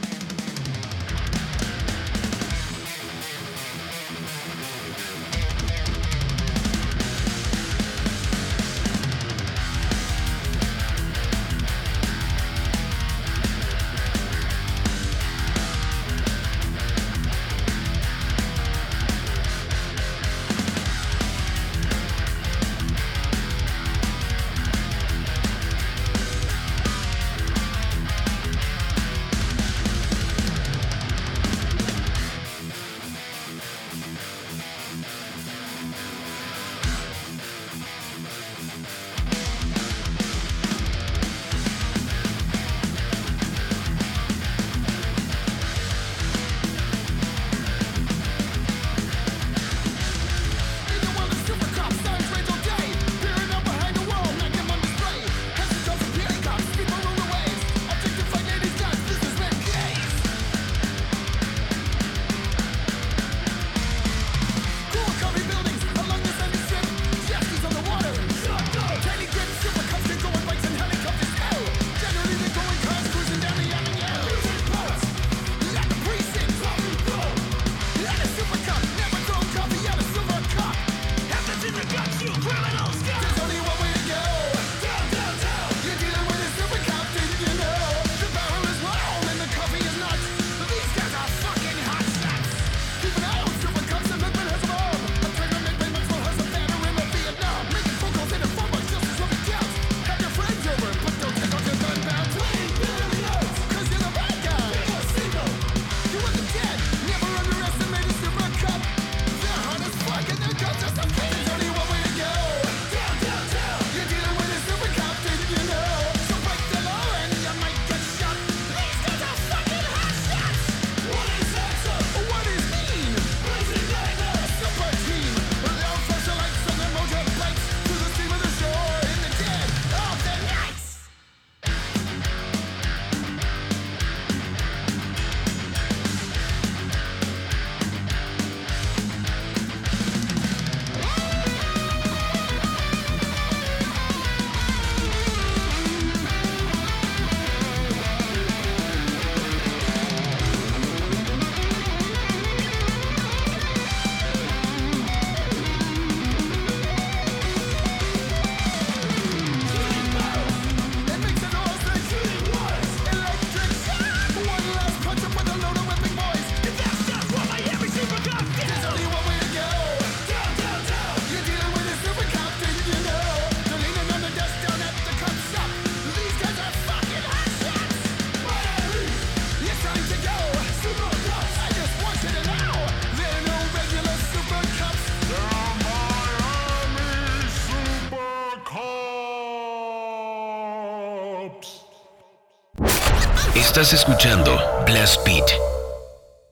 [193.78, 195.52] Estás escuchando Blast Beat.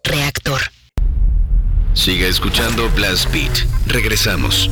[0.04, 0.60] Reactor.
[1.94, 3.66] Siga escuchando Blast Beat.
[3.88, 4.70] Regresamos.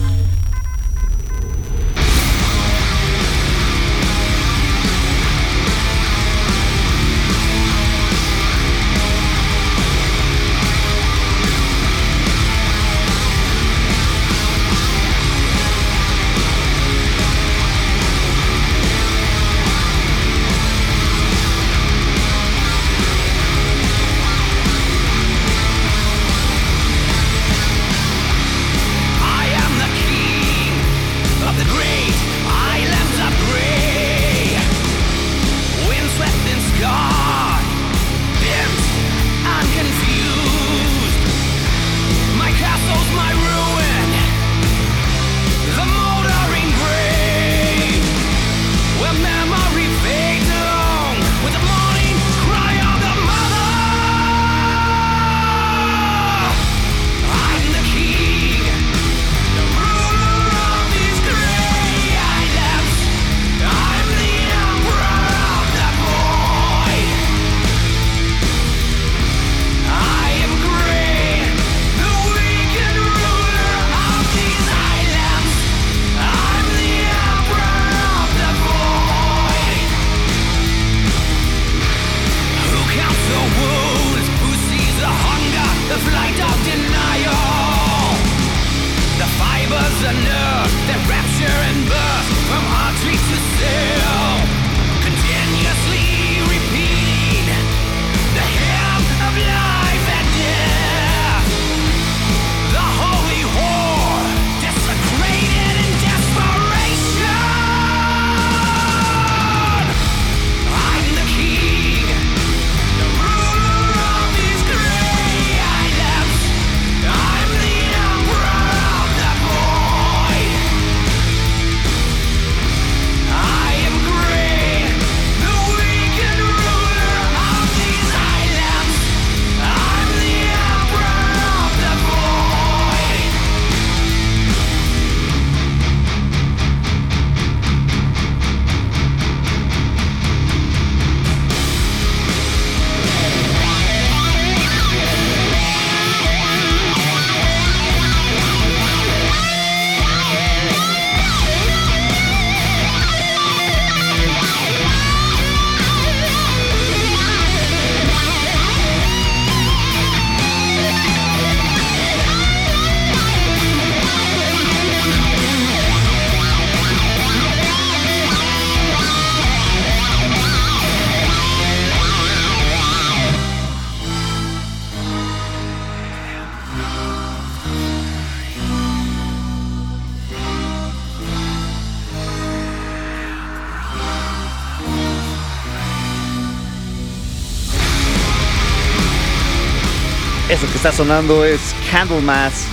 [190.82, 192.66] Está sonando es Candlemas,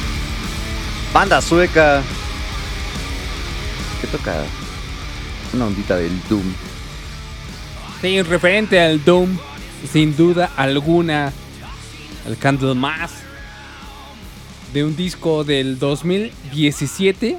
[1.13, 2.03] banda sueca
[4.01, 4.35] que toca
[5.53, 6.55] una ondita del Doom.
[8.01, 9.37] Sí, referente al Doom,
[9.93, 11.35] sin duda alguna,
[12.27, 13.11] el Candlemas,
[14.73, 17.39] de un disco del 2017,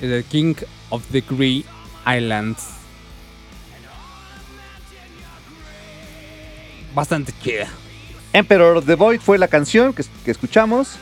[0.00, 0.56] The King
[0.90, 1.64] of the Grey
[2.06, 2.81] Islands.
[6.94, 7.68] Bastante chida.
[8.32, 10.98] Emperor of the Void fue la canción que, que escuchamos.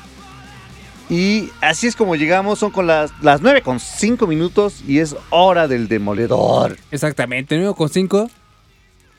[1.11, 5.17] Y así es como llegamos, son con las, las 9 con 5 minutos y es
[5.31, 6.77] hora del demoledor.
[6.93, 8.31] Exactamente, 9 con 5.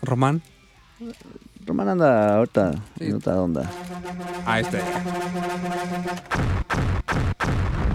[0.01, 0.41] Román.
[1.65, 3.69] Román anda ahorita en otra onda.
[4.45, 4.79] Ahí está.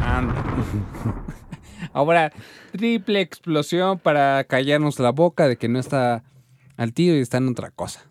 [0.05, 0.35] Anda.
[1.95, 2.33] Ahora,
[2.73, 6.23] triple explosión para callarnos la boca de que no está
[6.77, 8.03] al tiro y está en otra cosa.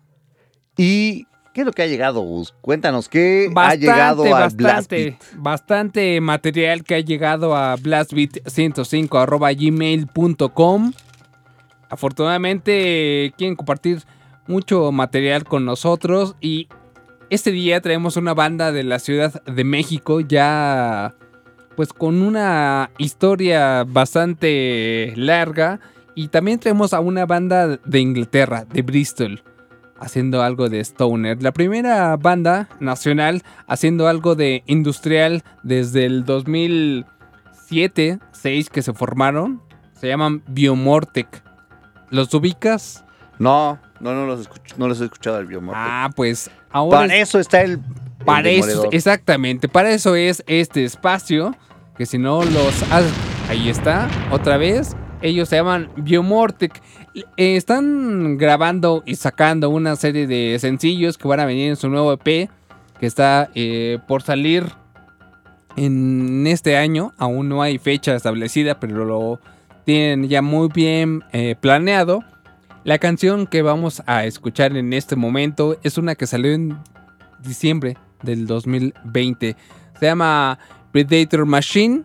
[0.76, 2.54] ¿Y qué es lo que ha llegado, Gus?
[2.60, 5.22] Cuéntanos, ¿qué ha llegado Blast bastante, Beat?
[5.36, 10.92] bastante material que ha llegado a blastbeat105 arroba gmail.com.
[11.88, 14.02] afortunadamente quieren compartir
[14.46, 16.68] mucho material con nosotros y
[17.30, 21.14] este día traemos una banda de la Ciudad de México ya
[21.74, 25.80] pues con una historia bastante larga
[26.14, 29.42] y también traemos a una banda de Inglaterra, de Bristol,
[30.00, 31.42] haciendo algo de stoner.
[31.42, 39.62] La primera banda nacional haciendo algo de industrial desde el 2007, 6 que se formaron,
[39.94, 41.42] se llaman Biomortec.
[42.10, 43.04] ¿Los ubicas?
[43.38, 45.82] No, no, no los, escucho, no los he escuchado el Biomortec.
[45.84, 47.72] Ah, pues ahora Para eso está el.
[47.72, 47.80] el
[48.24, 51.54] Para eso, exactamente, para eso es este espacio,
[51.96, 52.84] que si no los...
[53.48, 54.96] ahí está, otra vez.
[55.22, 56.82] Ellos se llaman Biomortec.
[57.16, 61.88] Eh, están grabando y sacando una serie de sencillos que van a venir en su
[61.88, 62.50] nuevo EP,
[63.00, 64.66] que está eh, por salir
[65.76, 67.14] en este año.
[67.16, 69.40] Aún no hay fecha establecida, pero lo
[69.84, 72.22] tienen ya muy bien eh, planeado.
[72.84, 76.76] La canción que vamos a escuchar en este momento es una que salió en
[77.42, 79.56] diciembre del 2020.
[79.98, 80.58] Se llama
[80.92, 82.02] Predator Machine.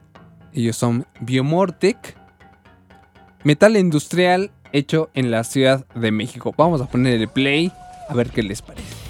[0.54, 2.18] Ellos son Biomortec.
[3.44, 6.54] Metal industrial hecho en la Ciudad de México.
[6.58, 7.72] Vamos a poner el play
[8.10, 9.01] a ver qué les parece.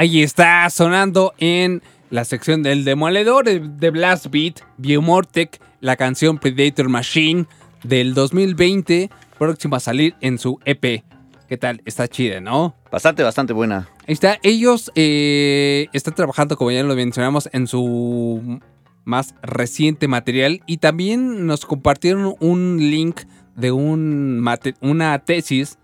[0.00, 6.88] Ahí está sonando en la sección del demoledor de, Blast Beat, Biomortec, la canción Predator
[6.88, 7.46] Machine
[7.82, 11.02] del 2020, próxima a salir en su EP.
[11.48, 11.82] ¿Qué tal?
[11.84, 12.76] Está chida, ¿no?
[12.92, 13.88] Bastante, bastante buena.
[14.06, 14.38] Ahí está.
[14.44, 18.60] Ellos eh, están trabajando, como ya lo mencionamos, en su
[19.04, 23.22] más reciente material y también nos compartieron un link
[23.56, 25.77] de un mate- una tesis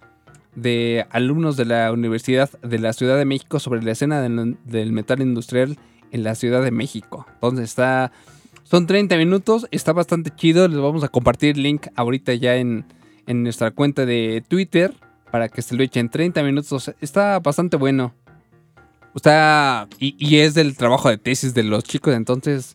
[0.56, 5.20] de alumnos de la Universidad de la Ciudad de México sobre la escena del, metal
[5.20, 5.78] industrial
[6.10, 7.26] en la Ciudad de México.
[7.34, 8.12] Entonces está...
[8.62, 10.66] Son 30 minutos, está bastante chido.
[10.68, 12.86] Les vamos a compartir el link ahorita ya en,
[13.26, 14.92] en nuestra cuenta de Twitter
[15.30, 16.92] para que se lo echen 30 minutos.
[17.00, 18.14] Está bastante bueno.
[19.14, 19.86] Está.
[19.98, 22.14] Y, y es del trabajo de tesis de los chicos.
[22.14, 22.74] Entonces,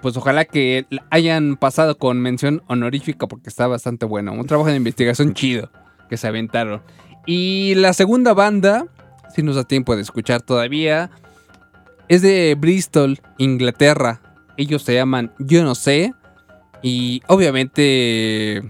[0.00, 4.32] pues ojalá que hayan pasado con mención honorífica porque está bastante bueno.
[4.32, 5.70] Un trabajo de investigación chido
[6.08, 6.82] que se aventaron.
[7.26, 8.86] Y la segunda banda,
[9.34, 11.10] si nos da tiempo de escuchar todavía,
[12.08, 14.20] es de Bristol, Inglaterra.
[14.56, 16.14] Ellos se llaman Yo no sé.
[16.82, 18.62] Y obviamente.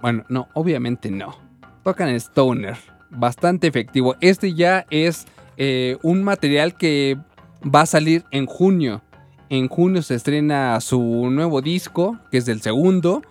[0.00, 1.36] Bueno, no, obviamente no.
[1.82, 2.76] Tocan Stoner.
[3.10, 4.14] Bastante efectivo.
[4.20, 5.26] Este ya es
[5.56, 7.18] eh, un material que
[7.62, 9.02] va a salir en junio.
[9.48, 13.22] En junio se estrena su nuevo disco, que es del segundo.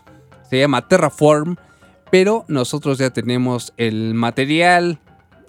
[0.49, 1.55] Se llama Terraform.
[2.11, 4.99] Pero nosotros ya tenemos el material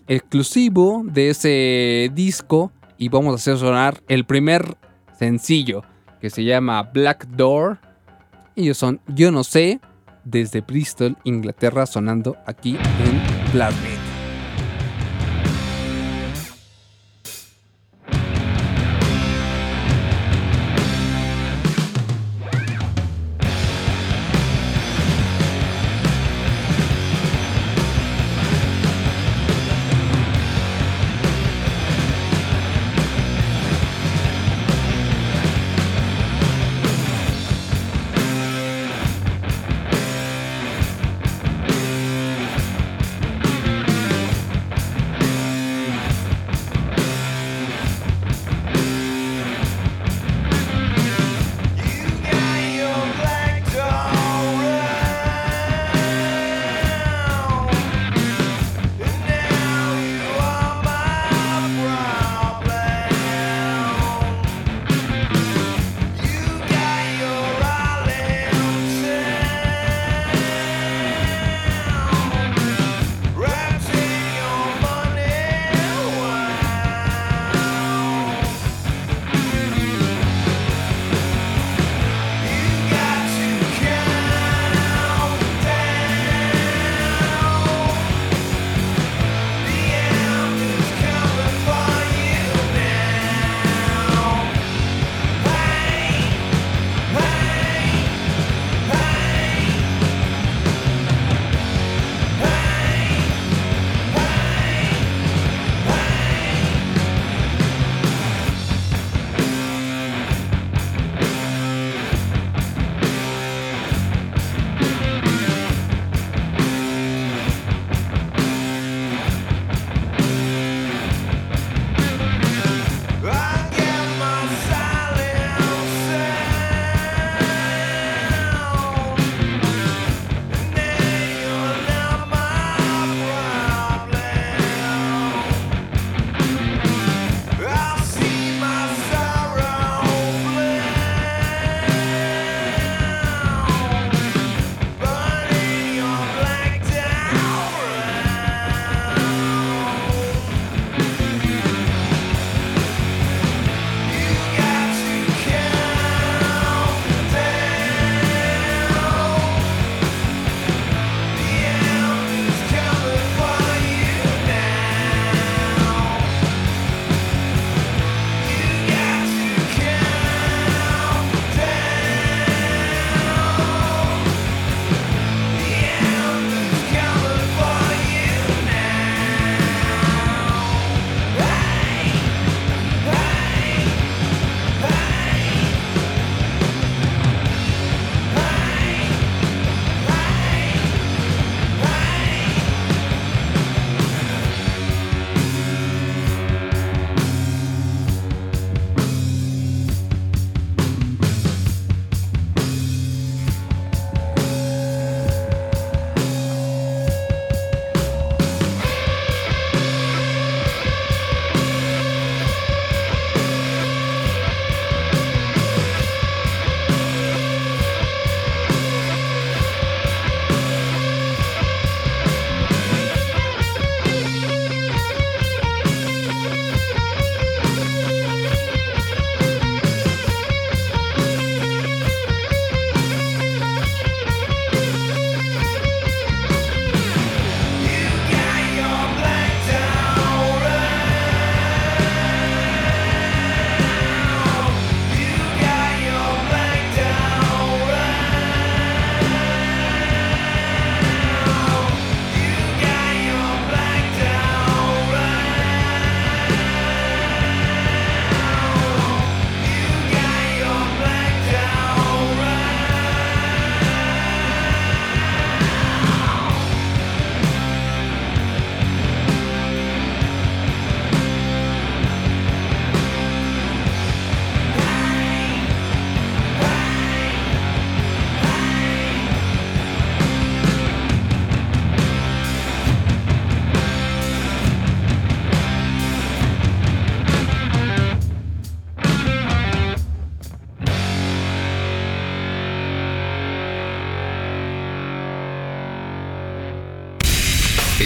[0.06, 2.72] exclusivo de ese disco.
[2.98, 4.76] Y vamos a hacer sonar el primer
[5.18, 5.82] sencillo,
[6.20, 7.78] que se llama Black Door.
[8.56, 9.80] Ellos son Yo no sé,
[10.24, 13.99] desde Bristol, Inglaterra, sonando aquí en Blast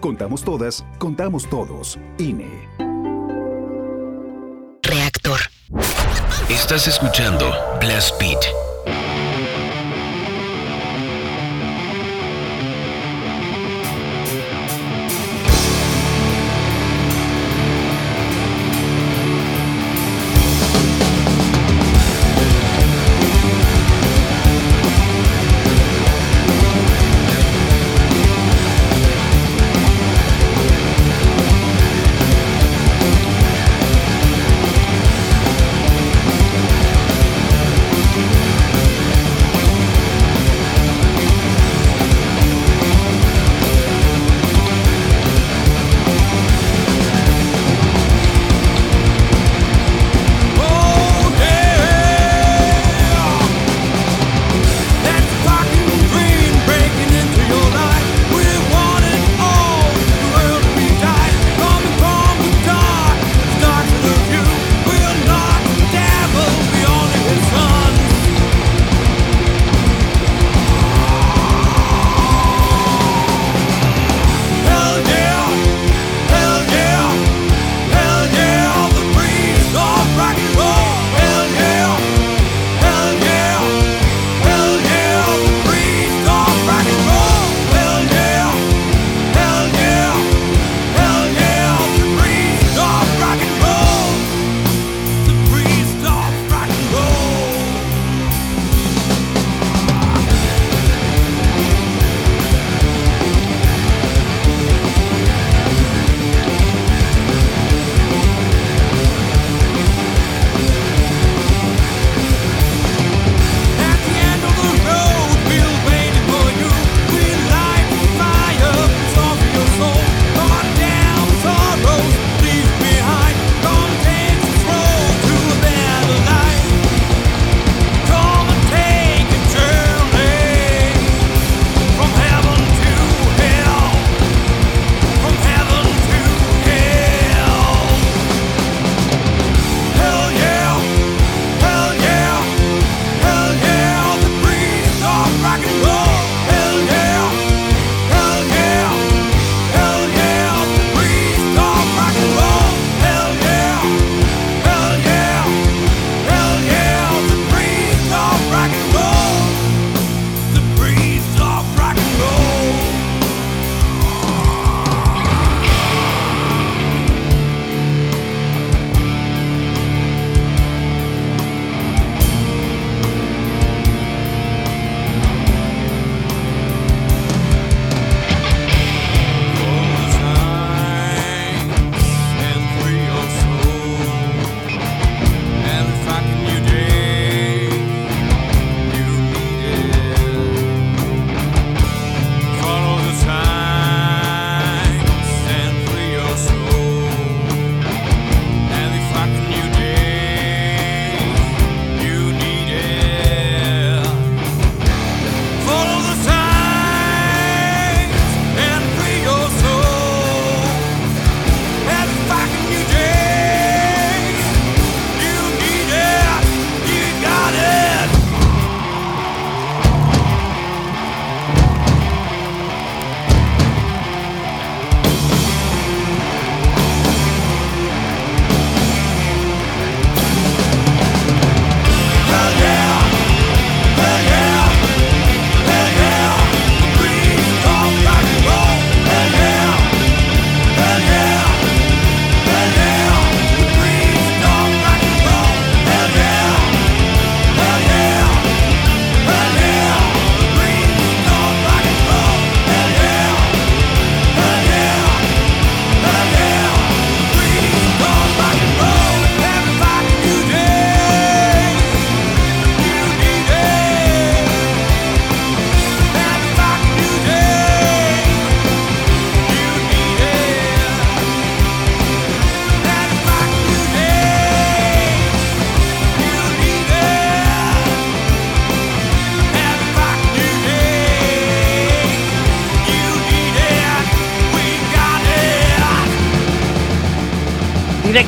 [0.00, 1.98] Contamos todas, contamos todos.
[2.18, 2.68] INE.
[4.82, 5.40] Reactor.
[6.48, 8.38] Estás escuchando Blast Beat.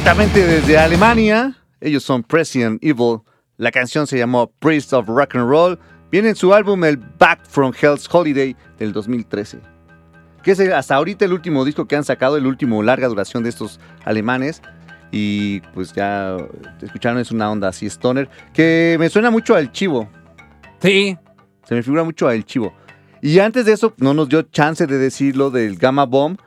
[0.08, 3.18] Directamente desde Alemania, ellos son President Evil.
[3.58, 5.78] La canción se llamó Priest of Rock and Roll.
[6.10, 9.58] Viene en su álbum el Back from Hell's Holiday del 2013.
[10.42, 13.42] Que es el- hasta ahorita el último disco que han sacado, el último larga duración
[13.42, 14.62] de estos alemanes.
[15.12, 16.38] Y pues ya
[16.80, 18.30] escucharon, es una onda así stoner.
[18.54, 20.08] Que me suena mucho al chivo.
[20.80, 21.18] Sí.
[21.64, 22.72] Se me figura mucho al chivo.
[23.20, 26.38] Y antes de eso, no nos dio chance de decirlo del Gamma Bomb.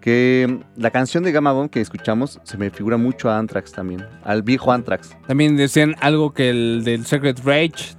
[0.00, 4.06] Que la canción de Gamma Bomb que escuchamos se me figura mucho a Anthrax también.
[4.22, 5.16] Al viejo Anthrax.
[5.26, 7.94] También decían algo que el del Secret Rage.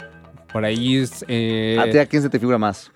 [0.51, 1.26] Por ahí es.
[1.27, 2.91] eh, ¿A ti a quién se te figura más?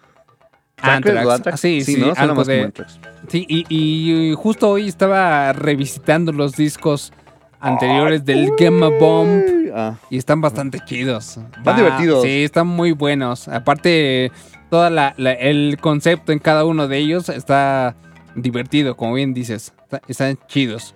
[0.77, 1.25] ¿Sacred Anthrax.
[1.27, 1.59] o Anthrax?
[1.59, 2.05] Sí, sí, ¿no?
[2.07, 2.63] Suena algo más como de.
[2.63, 2.99] Anthrax.
[3.27, 7.11] Sí, y, y justo hoy estaba revisitando los discos
[7.59, 9.43] anteriores del Gamma Bomb.
[9.75, 9.95] Ah.
[10.09, 11.37] Y están bastante chidos.
[11.57, 12.23] Están divertidos.
[12.23, 13.47] Sí, están muy buenos.
[13.47, 14.31] Aparte,
[14.71, 17.95] la- el concepto en cada uno de ellos está
[18.35, 19.73] divertido, como bien dices.
[19.83, 20.95] Está- están chidos.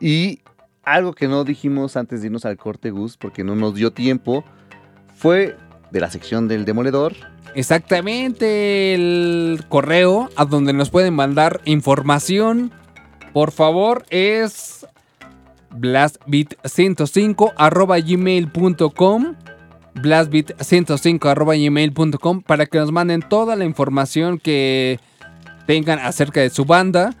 [0.00, 0.40] Y
[0.84, 4.44] algo que no dijimos antes de irnos al corte, Gus, porque no nos dio tiempo,
[5.16, 5.56] fue
[5.90, 7.14] de la sección del demoledor.
[7.54, 12.70] Exactamente el correo a donde nos pueden mandar información.
[13.32, 14.86] Por favor, es
[15.70, 19.34] blastbit105 arroba gmail.com
[19.94, 25.00] blastbit105 arroba gmail.com para que nos manden toda la información que
[25.66, 27.14] tengan acerca de su banda,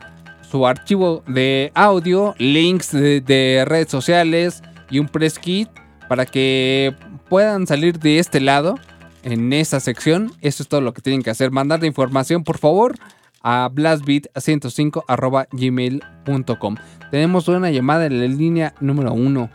[0.48, 5.68] su archivo de audio, links de, de redes sociales y un press kit
[6.08, 6.94] para que
[7.28, 8.76] puedan salir de este lado
[9.22, 10.32] en esa sección.
[10.40, 11.50] Eso es todo lo que tienen que hacer.
[11.50, 12.94] Mandar la información, por favor,
[13.42, 16.76] a blastbit105 arroba gmail.com.
[17.10, 19.50] Tenemos una llamada en la línea número uno.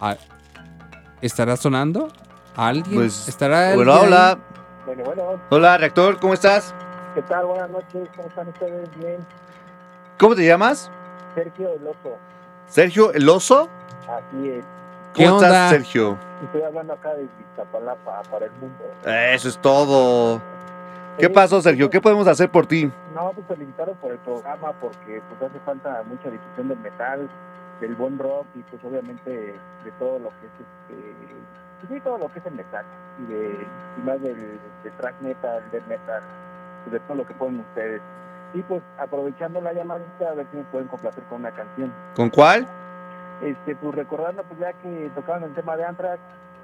[0.00, 0.16] Ah,
[1.20, 2.08] ¿Estará sonando?
[2.56, 2.94] ¿Alguien?
[2.94, 4.38] Pues, ¿Estará bueno, alguien hola.
[4.86, 6.74] Bueno, bueno, Hola, reactor, ¿cómo estás?
[7.14, 7.46] ¿Qué tal?
[7.46, 8.98] Buenas noches, ¿cómo están ustedes?
[8.98, 9.18] Bien.
[10.18, 10.90] ¿Cómo te llamas?
[11.34, 12.16] Sergio El Oso,
[12.66, 13.68] Sergio El Oso.
[14.08, 14.64] así es.
[15.14, 16.16] ¿Cómo estás, Sergio?
[16.44, 18.84] Estoy hablando acá de Iztapalapa para el mundo.
[19.04, 20.40] Eso es todo.
[21.18, 21.90] ¿Qué pasó, Sergio?
[21.90, 22.90] ¿Qué podemos hacer por ti?
[23.14, 27.28] No, pues felicitaros por el programa porque pues hace falta mucha difusión del metal,
[27.80, 31.14] del buen rock y pues obviamente de todo lo que es este,
[31.80, 32.84] pues, sí, todo lo que es el metal
[33.18, 33.66] y de
[33.98, 36.22] y más del, del track metal, del metal,
[36.86, 38.00] y de todo lo que ponen ustedes.
[38.54, 41.92] Y pues aprovechando la llamadita a ver si me pueden complacer con una canción.
[42.16, 42.66] ¿Con cuál?
[43.42, 46.20] Este, pues recordando pues ya que tocaron el tema de Anthrax,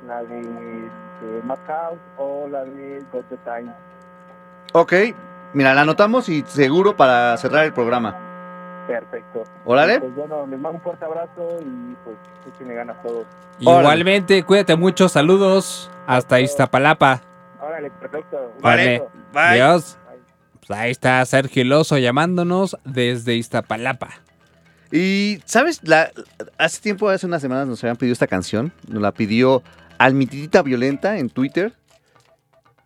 [0.06, 3.72] la de, de Madhouse o la de Got the Time.
[4.72, 4.92] Ok,
[5.54, 8.16] mira, la anotamos y seguro para cerrar el programa.
[8.86, 9.44] Perfecto.
[9.64, 10.00] Órale.
[10.00, 12.16] Pues bueno, les mando un fuerte abrazo y pues
[12.54, 13.26] échenle ganas todos.
[13.58, 15.08] Igualmente, cuídate mucho.
[15.08, 15.90] Saludos.
[16.06, 17.20] Hasta Iztapalapa.
[17.60, 18.52] Órale, perfecto.
[18.56, 18.96] Un Vale.
[18.96, 19.10] abrazo.
[19.34, 19.98] Adiós.
[20.66, 24.10] Pues ahí está Sergio Lozo llamándonos desde Iztapalapa.
[24.92, 25.80] Y, ¿sabes?
[25.82, 26.10] La,
[26.58, 28.72] hace tiempo, hace unas semanas nos habían pedido esta canción.
[28.88, 29.62] Nos la pidió
[29.98, 31.72] Almitidita Violenta en Twitter.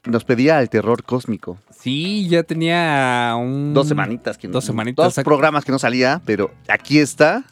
[0.05, 1.59] Nos pedía el terror cósmico.
[1.79, 3.75] Sí, ya tenía un...
[3.75, 4.39] Dos semanitas.
[4.39, 5.15] Que no- Dos semanitas.
[5.15, 7.45] Dos programas que no salía, pero aquí está.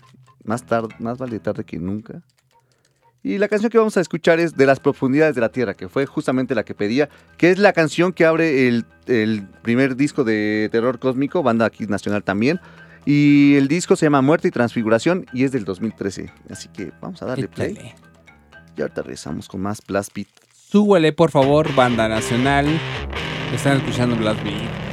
[0.45, 2.23] Más, tarde, más vale tarde que nunca.
[3.23, 5.89] Y la canción que vamos a escuchar es De las profundidades de la tierra, que
[5.89, 10.25] fue justamente la que pedía, que es la canción que abre el, el primer disco
[10.25, 12.61] de terror cósmico, banda aquí nacional también.
[13.05, 16.31] Y el disco se llama Muerte y Transfiguración y es del 2013.
[16.51, 17.73] Así que vamos a darle play.
[17.73, 17.95] Échale.
[18.77, 20.29] Y ahorita regresamos con más Blast Beat.
[20.53, 22.67] Súbele, por favor, banda nacional.
[23.55, 24.88] Están escuchando Blast Beat.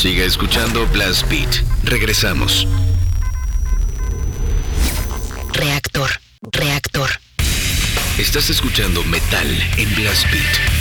[0.00, 1.62] Siga escuchando Blast Beat.
[1.84, 2.66] Regresamos.
[5.52, 6.08] Reactor,
[6.52, 7.10] reactor.
[8.16, 9.46] Estás escuchando Metal
[9.76, 10.79] en Blast Beat.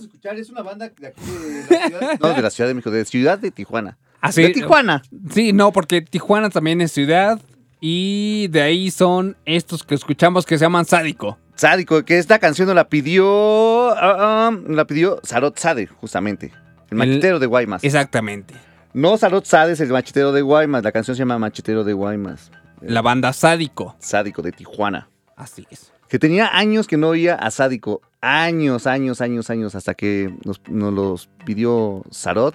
[0.00, 2.18] Acabamos de escuchar es una banda de aquí de la ciudad.
[2.20, 3.98] No, de la Ciudad de México, de Ciudad de Tijuana.
[4.20, 4.42] Ah, sí.
[4.42, 5.02] De Tijuana.
[5.32, 7.40] Sí, no, porque Tijuana también es ciudad.
[7.80, 11.38] Y de ahí son estos que escuchamos que se llaman Sádico.
[11.54, 13.90] Sádico, que esta canción nos la pidió.
[13.96, 16.52] ah, la pidió Sarot Sade, justamente.
[16.90, 17.82] El machetero de Guaymas.
[17.84, 18.54] Exactamente.
[18.92, 20.82] No Sarot Sade es el machetero de Guaymas.
[20.82, 22.50] La canción se llama Machetero de Guaymas.
[22.82, 23.96] La banda Sádico.
[23.98, 25.08] Sádico de Tijuana.
[25.36, 25.92] Así es.
[26.08, 28.02] Que tenía años que no oía a Sádico.
[28.20, 29.74] Años, años, años, años.
[29.74, 32.54] Hasta que nos, nos los pidió Sarot.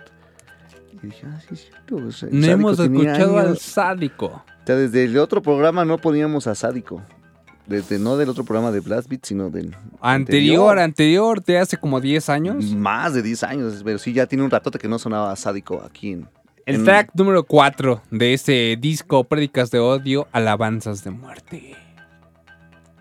[1.01, 3.57] Y dije, ah, sí, es cierto, o sea, No Sádico hemos escuchado al.
[3.57, 4.25] Sádico.
[4.27, 7.01] O sea, desde el otro programa no poníamos a Sádico.
[7.67, 11.99] Desde no del otro programa de Blast Beat, sino del Anterior, anterior, de hace como
[11.99, 12.65] 10 años.
[12.75, 16.11] Más de 10 años, pero sí, ya tiene un ratote que no sonaba Sádico aquí
[16.11, 16.29] en...
[16.67, 21.75] El en- track número 4 de ese disco Prédicas de Odio, Alabanzas de Muerte.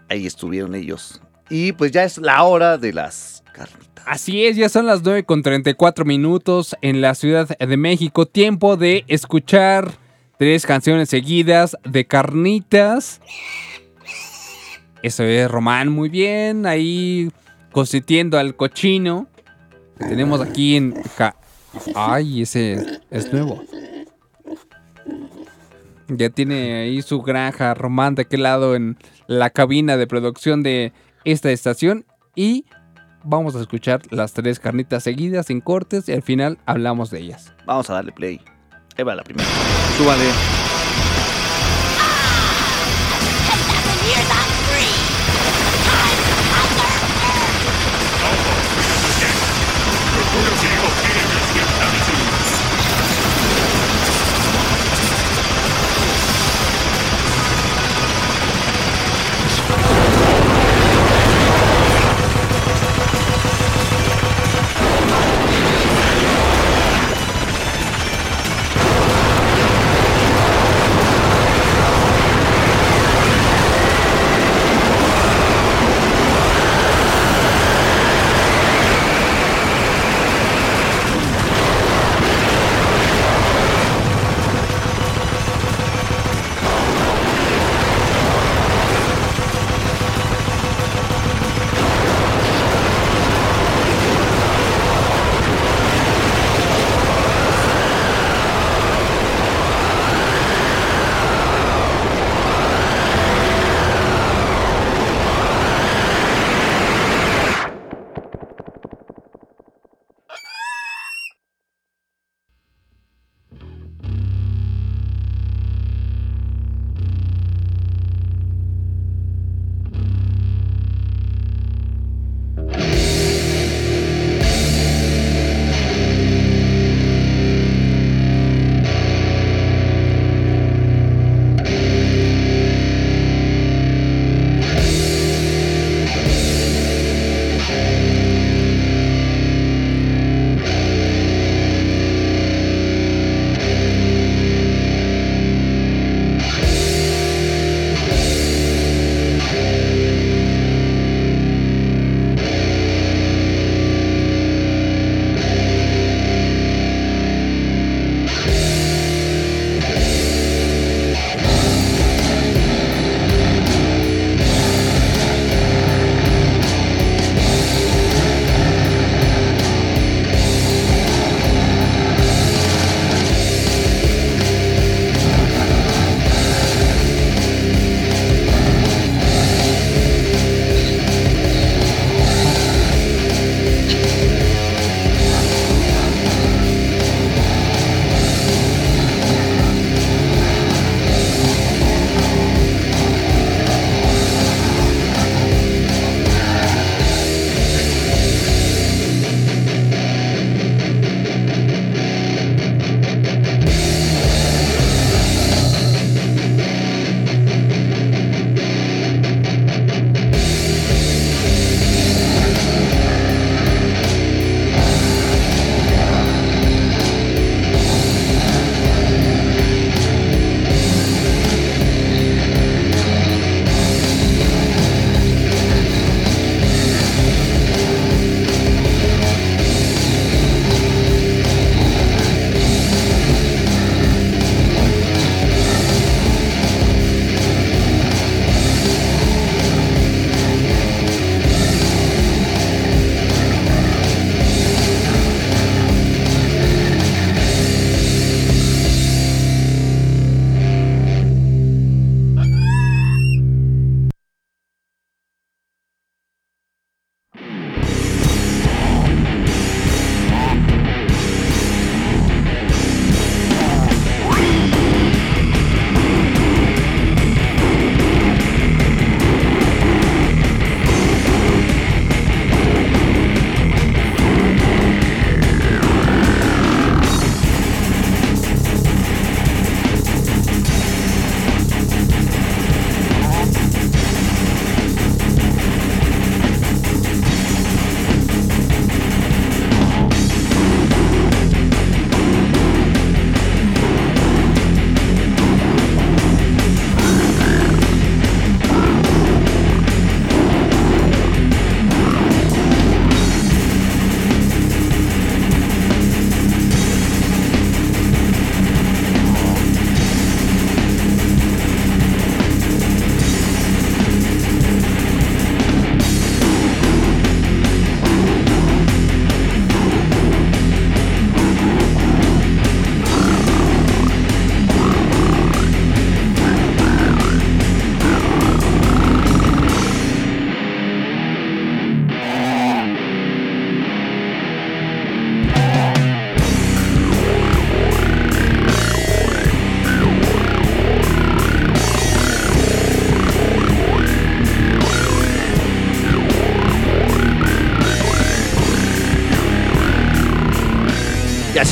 [0.09, 1.20] Ahí estuvieron ellos.
[1.50, 4.04] Y pues ya es la hora de las carnitas.
[4.06, 8.26] Así es, ya son las 9 con 34 minutos en la Ciudad de México.
[8.26, 9.92] Tiempo de escuchar
[10.38, 13.20] tres canciones seguidas de carnitas.
[15.02, 16.66] Eso es, Román, muy bien.
[16.66, 17.30] Ahí
[17.72, 19.26] consintiendo al cochino.
[19.98, 20.94] que tenemos aquí en...
[21.16, 21.36] Ja-
[21.94, 23.62] Ay, ese es nuevo.
[26.08, 28.96] Ya tiene ahí su granja Román de aquel lado en
[29.26, 30.92] la cabina de producción de
[31.24, 32.05] esta estación.
[32.34, 32.64] Y
[33.22, 37.52] vamos a escuchar las tres carnitas seguidas sin cortes y al final hablamos de ellas.
[37.66, 38.40] Vamos a darle play.
[38.96, 39.48] Ahí va la primera.
[39.96, 40.73] Súbale.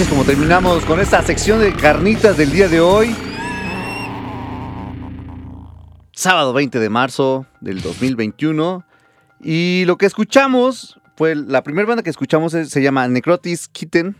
[0.08, 3.14] Como terminamos con esta sección de carnitas del día de hoy.
[6.12, 8.84] Sábado 20 de marzo del 2021.
[9.40, 14.16] Y lo que escuchamos fue la primera banda que escuchamos es- se llama Necrotis Kitten.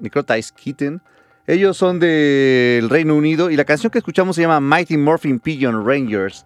[0.00, 1.00] Necrotis Kitten.
[1.46, 5.86] Ellos son del Reino Unido y la canción que escuchamos se llama Mighty Morphin Pigeon
[5.86, 6.44] Rangers.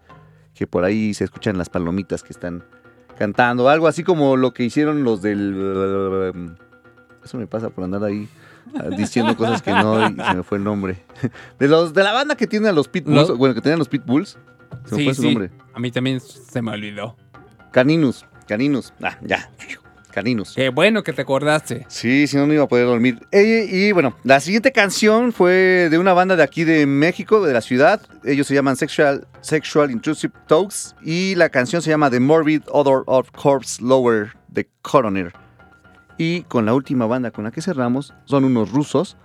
[0.54, 2.62] Que por ahí se escuchan las palomitas que están
[3.18, 3.68] cantando.
[3.68, 6.54] Algo así como lo que hicieron los del.
[7.24, 8.41] Eso me pasa por andar ahí ah,
[8.96, 11.04] diciendo cosas que no y se me fue el nombre.
[11.58, 14.38] De los de la banda que tiene a los Pitbulls, bueno, que tenían los Pitbulls.
[14.86, 15.28] Se me fue su sí.
[15.28, 15.50] nombre.
[15.74, 17.16] A mí también se me olvidó.
[17.70, 18.92] Caninus, Caninus.
[19.02, 19.50] Ah, ya.
[20.12, 20.54] Caninus.
[20.54, 21.86] Qué bueno que te acordaste.
[21.88, 23.18] Sí, si no, no iba a poder dormir.
[23.32, 27.62] Y bueno, la siguiente canción fue de una banda de aquí de México, de la
[27.62, 28.00] ciudad.
[28.24, 30.94] Ellos se llaman Sexual, Sexual Intrusive Talks.
[31.02, 35.32] Y la canción se llama The Morbid Odor of Corpse Lower de Coroner.
[36.18, 39.16] Y con la última banda con la que cerramos son unos rusos.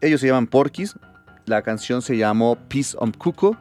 [0.00, 0.96] Ellos se llaman Porkis.
[1.46, 3.56] La canción se llamó Peace on Cuco.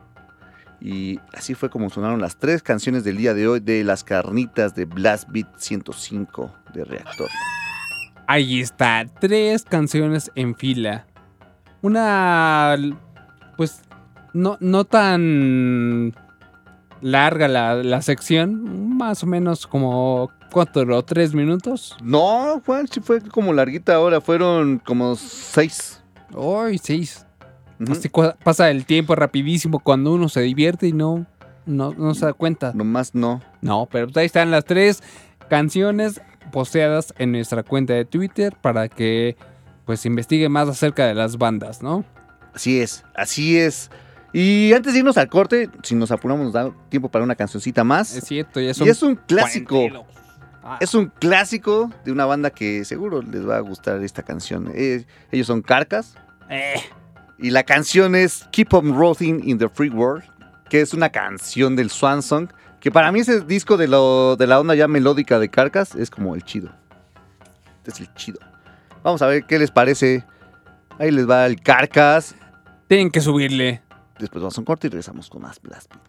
[0.81, 4.75] Y así fue como sonaron las tres canciones del día de hoy de las carnitas
[4.75, 7.29] de Blast Beat 105 de Reactor.
[8.27, 11.05] Ahí está, tres canciones en fila.
[11.81, 12.77] Una,
[13.57, 13.81] pues,
[14.33, 16.13] no, no tan
[17.01, 21.03] larga la, la sección, más o menos como, ¿cuánto duró?
[21.03, 21.95] ¿Tres minutos?
[22.01, 26.01] No, Juan, sí fue como larguita ahora, fueron como seis.
[26.33, 27.25] Hoy seis.
[27.89, 28.09] Así
[28.43, 31.25] pasa el tiempo rapidísimo cuando uno se divierte y no,
[31.65, 32.73] no, no se da cuenta.
[32.73, 33.41] Nomás no.
[33.61, 35.01] No, pero pues ahí están las tres
[35.49, 36.21] canciones
[36.51, 39.37] posteadas en nuestra cuenta de Twitter para que
[39.85, 42.03] pues investigue más acerca de las bandas, ¿no?
[42.53, 43.89] Así es, así es.
[44.33, 47.83] Y antes de irnos al corte, si nos apuramos nos da tiempo para una cancioncita
[47.83, 48.15] más.
[48.15, 49.75] Es cierto, ya y son es un clásico.
[49.75, 50.18] 42.
[50.79, 54.71] Es un clásico de una banda que seguro les va a gustar esta canción.
[54.73, 56.15] Eh, ellos son Carcas.
[56.49, 56.81] Eh.
[57.37, 60.23] Y la canción es Keep on Rotting in the Free World,
[60.69, 64.47] que es una canción del Swan Song, que para mí ese disco de, lo, de
[64.47, 66.69] la onda ya melódica de Carcas es como el chido.
[67.77, 68.39] Este es el chido.
[69.03, 70.25] Vamos a ver qué les parece.
[70.97, 72.35] Ahí les va el Carcas.
[72.87, 73.81] Tienen que subirle.
[74.19, 76.08] Después vamos a un corte y regresamos con más Blast Beat.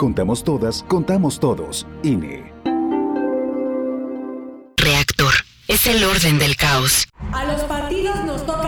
[0.00, 1.86] Contamos todas, contamos todos.
[2.02, 2.50] INE.
[4.78, 5.34] Reactor.
[5.68, 7.06] Es el orden del caos.
[7.32, 8.24] A los partidos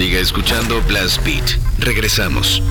[0.00, 1.58] Sigue escuchando Blast Beat.
[1.78, 2.62] Regresamos.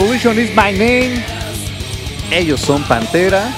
[0.00, 1.22] Revolution is my name.
[2.32, 3.52] Ellos son Pantera.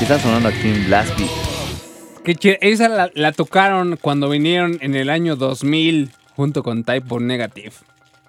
[0.00, 2.38] Y están sonando aquí en Blast Beat.
[2.40, 2.56] Chido.
[2.60, 7.70] Esa la, la tocaron cuando vinieron en el año 2000 junto con Type O Negative.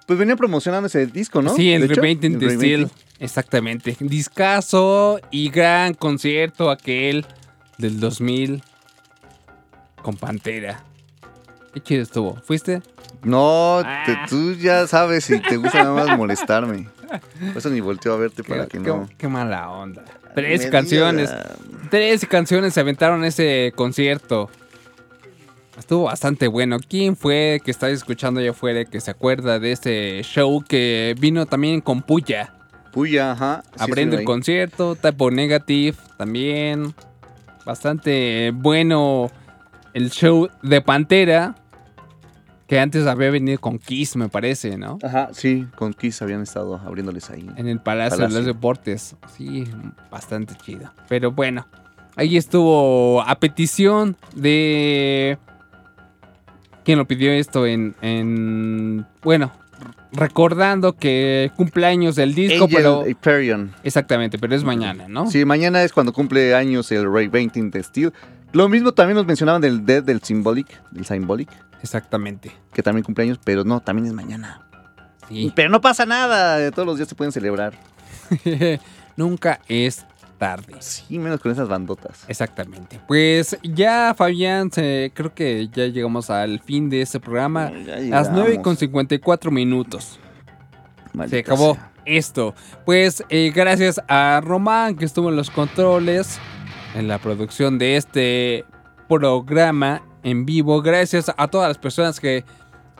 [0.06, 1.56] Pues venía promocionando ese disco, ¿no?
[1.56, 2.88] Sí, hecho, Repainting the Steel.
[3.18, 3.96] Exactamente.
[3.98, 7.26] Discaso y gran concierto aquel
[7.78, 8.62] del 2000
[10.02, 10.84] con Pantera.
[11.74, 12.36] Qué chido estuvo.
[12.36, 12.80] ¿Fuiste?
[13.22, 14.26] No, te- Ah.
[14.28, 16.88] tú ya sabes si te gusta nada más molestarme.
[17.48, 19.08] Por eso ni volteo a verte para que no.
[19.18, 20.02] qué mala onda.
[20.34, 21.30] Tres me canciones.
[21.90, 24.50] Tres canciones se aventaron ese concierto.
[25.78, 26.78] Estuvo bastante bueno.
[26.88, 31.46] ¿Quién fue que está escuchando allá afuera que se acuerda de ese show que vino
[31.46, 32.52] también con Puya?
[32.92, 33.62] Puya, ajá.
[33.76, 34.24] sí, estuve el ahí.
[34.24, 36.94] concierto, Typo Negative también.
[37.64, 39.30] Bastante bueno
[39.94, 41.54] el show de Pantera.
[42.66, 44.98] Que antes había venido con Kiss, me parece, ¿no?
[45.02, 47.46] Ajá, sí, con Kiss habían estado abriéndoles ahí.
[47.56, 48.38] En el Palacio, de Palacio.
[48.38, 49.16] los Deportes.
[49.36, 49.64] Sí,
[50.10, 50.90] bastante chido.
[51.08, 51.66] Pero bueno,
[52.16, 55.36] ahí estuvo a petición de...
[56.84, 57.66] ¿Quién lo pidió esto?
[57.66, 57.94] En...
[58.00, 59.52] en- bueno,
[60.12, 63.06] recordando que cumpleaños del disco, Angel pero...
[63.06, 63.72] Hyperion.
[63.82, 65.30] Exactamente, pero es mañana, ¿no?
[65.30, 68.12] Sí, mañana es cuando cumple años el Ray Painting de Steel.
[68.54, 71.50] Lo mismo también nos mencionaban del Dead del Symbolic, del Symbolic,
[71.82, 72.52] Exactamente.
[72.72, 74.66] que también cumple años, pero no, también es mañana.
[75.28, 75.52] Sí.
[75.56, 77.74] Pero no pasa nada, todos los días se pueden celebrar.
[79.16, 80.06] Nunca es
[80.38, 80.74] tarde.
[80.78, 82.24] Sí, menos con esas bandotas.
[82.28, 83.00] Exactamente.
[83.08, 87.70] Pues ya, Fabián, creo que ya llegamos al fin de este programa.
[87.70, 90.20] Las 9 con 54 minutos.
[91.28, 91.92] Se acabó sea.
[92.04, 92.54] esto.
[92.84, 96.38] Pues eh, gracias a Román que estuvo en los controles,
[96.94, 98.64] en la producción de este
[99.08, 100.80] programa en vivo.
[100.82, 102.44] Gracias a todas las personas que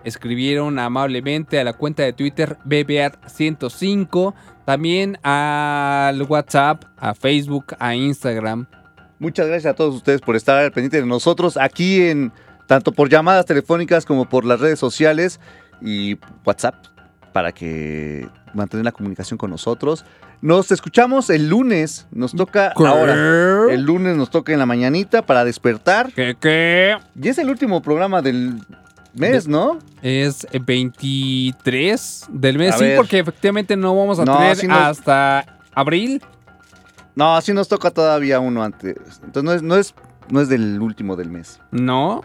[0.05, 4.35] escribieron amablemente a la cuenta de Twitter BBR105.
[4.65, 8.67] También al WhatsApp, a Facebook, a Instagram.
[9.19, 12.33] Muchas gracias a todos ustedes por estar al pendiente de nosotros aquí en
[12.67, 15.41] tanto por llamadas telefónicas como por las redes sociales
[15.81, 16.94] y WhatsApp
[17.35, 20.05] para que mantengan la comunicación con nosotros.
[20.41, 22.87] Nos escuchamos el lunes, nos toca ¿Qué?
[22.87, 23.13] ahora.
[23.73, 26.13] El lunes nos toca en la mañanita para despertar.
[26.13, 26.97] ¿Qué qué?
[27.21, 28.61] Y es el último programa del
[29.15, 29.81] mes, ¿no?
[30.01, 32.97] Es 23 del mes, A sí, ver.
[32.99, 36.23] porque efectivamente no vamos a No, tener hasta abril.
[37.17, 38.97] No, así nos toca todavía uno antes.
[39.25, 39.95] Entonces no es, no es,
[40.31, 41.61] no es del último del mes.
[41.73, 42.23] No.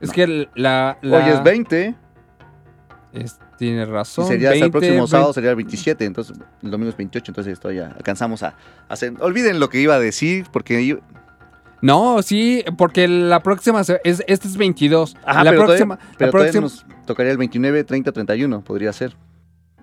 [0.00, 1.94] Es que la, la- Hoy es 20
[3.12, 4.26] es- tiene y razón.
[4.26, 5.34] sería hasta el 20, próximo sábado 20.
[5.34, 8.54] sería el 27, entonces el domingo es 28, entonces esto ya alcanzamos a
[8.88, 9.12] hacer.
[9.20, 10.98] Olviden lo que iba a decir porque yo-
[11.80, 13.90] No, sí, porque la próxima es
[14.26, 15.16] este es 22.
[15.24, 18.60] Ajá, la pero próxima, todavía, pero la todavía próxima nos tocaría el 29, 30, 31,
[18.62, 19.16] podría ser.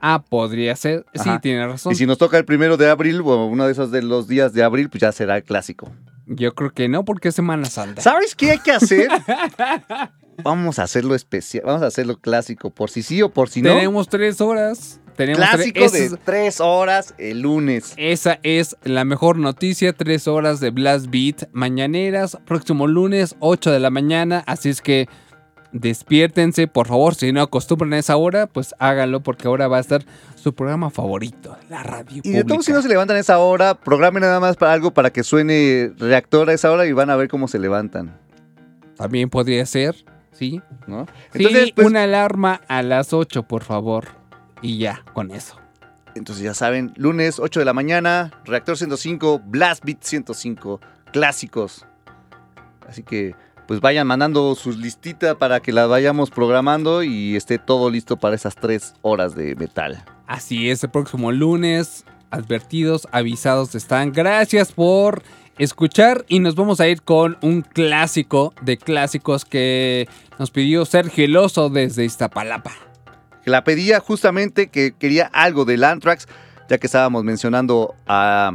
[0.02, 1.06] Ah, podría ser.
[1.14, 1.92] Sí, tiene razón.
[1.94, 4.54] Y si nos toca el primero de abril o uno de esos de los días
[4.54, 5.92] de abril, pues ya será el clásico.
[6.28, 8.02] Yo creo que no, porque es Semana Santa.
[8.02, 9.10] ¿Sabes qué hay que hacer?
[10.44, 13.72] Vamos a hacerlo especial, vamos a hacerlo clásico, por si sí o por si no.
[13.72, 15.02] Tenemos tres horas.
[15.18, 17.94] Tenemos tres- Clásico de es- tres horas el lunes.
[17.98, 23.80] Esa es la mejor noticia, tres horas de Blast Beat mañaneras, próximo lunes, 8 de
[23.82, 25.10] la mañana, así es que
[25.72, 29.82] despiértense, por favor, si no acostumbran a esa hora, pues háganlo porque ahora va a
[29.82, 30.04] estar
[30.36, 33.76] su programa favorito, la radio Y de todos si no se levantan a esa hora,
[33.76, 37.16] programen nada más para algo para que suene reactor a esa hora y van a
[37.16, 38.18] ver cómo se levantan.
[38.98, 39.96] También podría ser,
[40.32, 40.62] ¿sí?
[40.88, 41.06] ¿no?
[41.34, 44.08] Sí, Entonces, pues, una alarma a las 8, por favor,
[44.62, 45.56] y ya, con eso.
[46.16, 50.82] entonces ya saben, lunes 8 de la mañana, reactor 105, Blast Beat 105,
[51.14, 51.86] clásicos.
[52.88, 53.36] Así que
[53.70, 58.34] pues vayan mandando sus listitas para que las vayamos programando y esté todo listo para
[58.34, 60.04] esas tres horas de metal.
[60.26, 64.12] Así es, el próximo lunes, advertidos, avisados están.
[64.12, 65.22] Gracias por
[65.60, 70.10] escuchar y nos vamos a ir con un clásico de clásicos que
[70.40, 72.72] nos pidió Sergio Eloso desde Iztapalapa.
[73.44, 76.28] Que la pedía justamente que quería algo del Anthrax,
[76.72, 78.52] ya que estábamos mencionando a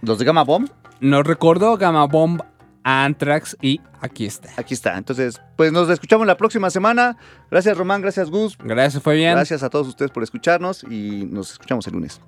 [0.00, 0.70] los de Gamma Bomb.
[1.00, 2.40] Nos recordó Gamma Bomb,
[2.84, 4.50] Anthrax y aquí está.
[4.56, 4.96] Aquí está.
[4.98, 7.16] Entonces, pues nos escuchamos la próxima semana.
[7.50, 8.56] Gracias Román, gracias Gus.
[8.58, 9.34] Gracias Fabián.
[9.36, 12.20] Gracias a todos ustedes por escucharnos y nos escuchamos el lunes.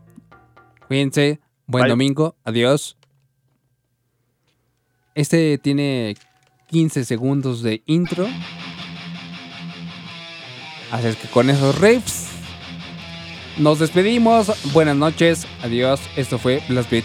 [0.86, 1.90] Cuídense, buen Bye.
[1.90, 2.96] domingo, adiós.
[5.14, 6.16] Este tiene
[6.68, 8.26] 15 segundos de intro.
[10.90, 12.28] Así es que con esos riffs
[13.58, 14.52] nos despedimos.
[14.72, 16.00] Buenas noches, adiós.
[16.16, 17.04] Esto fue Blast Beat.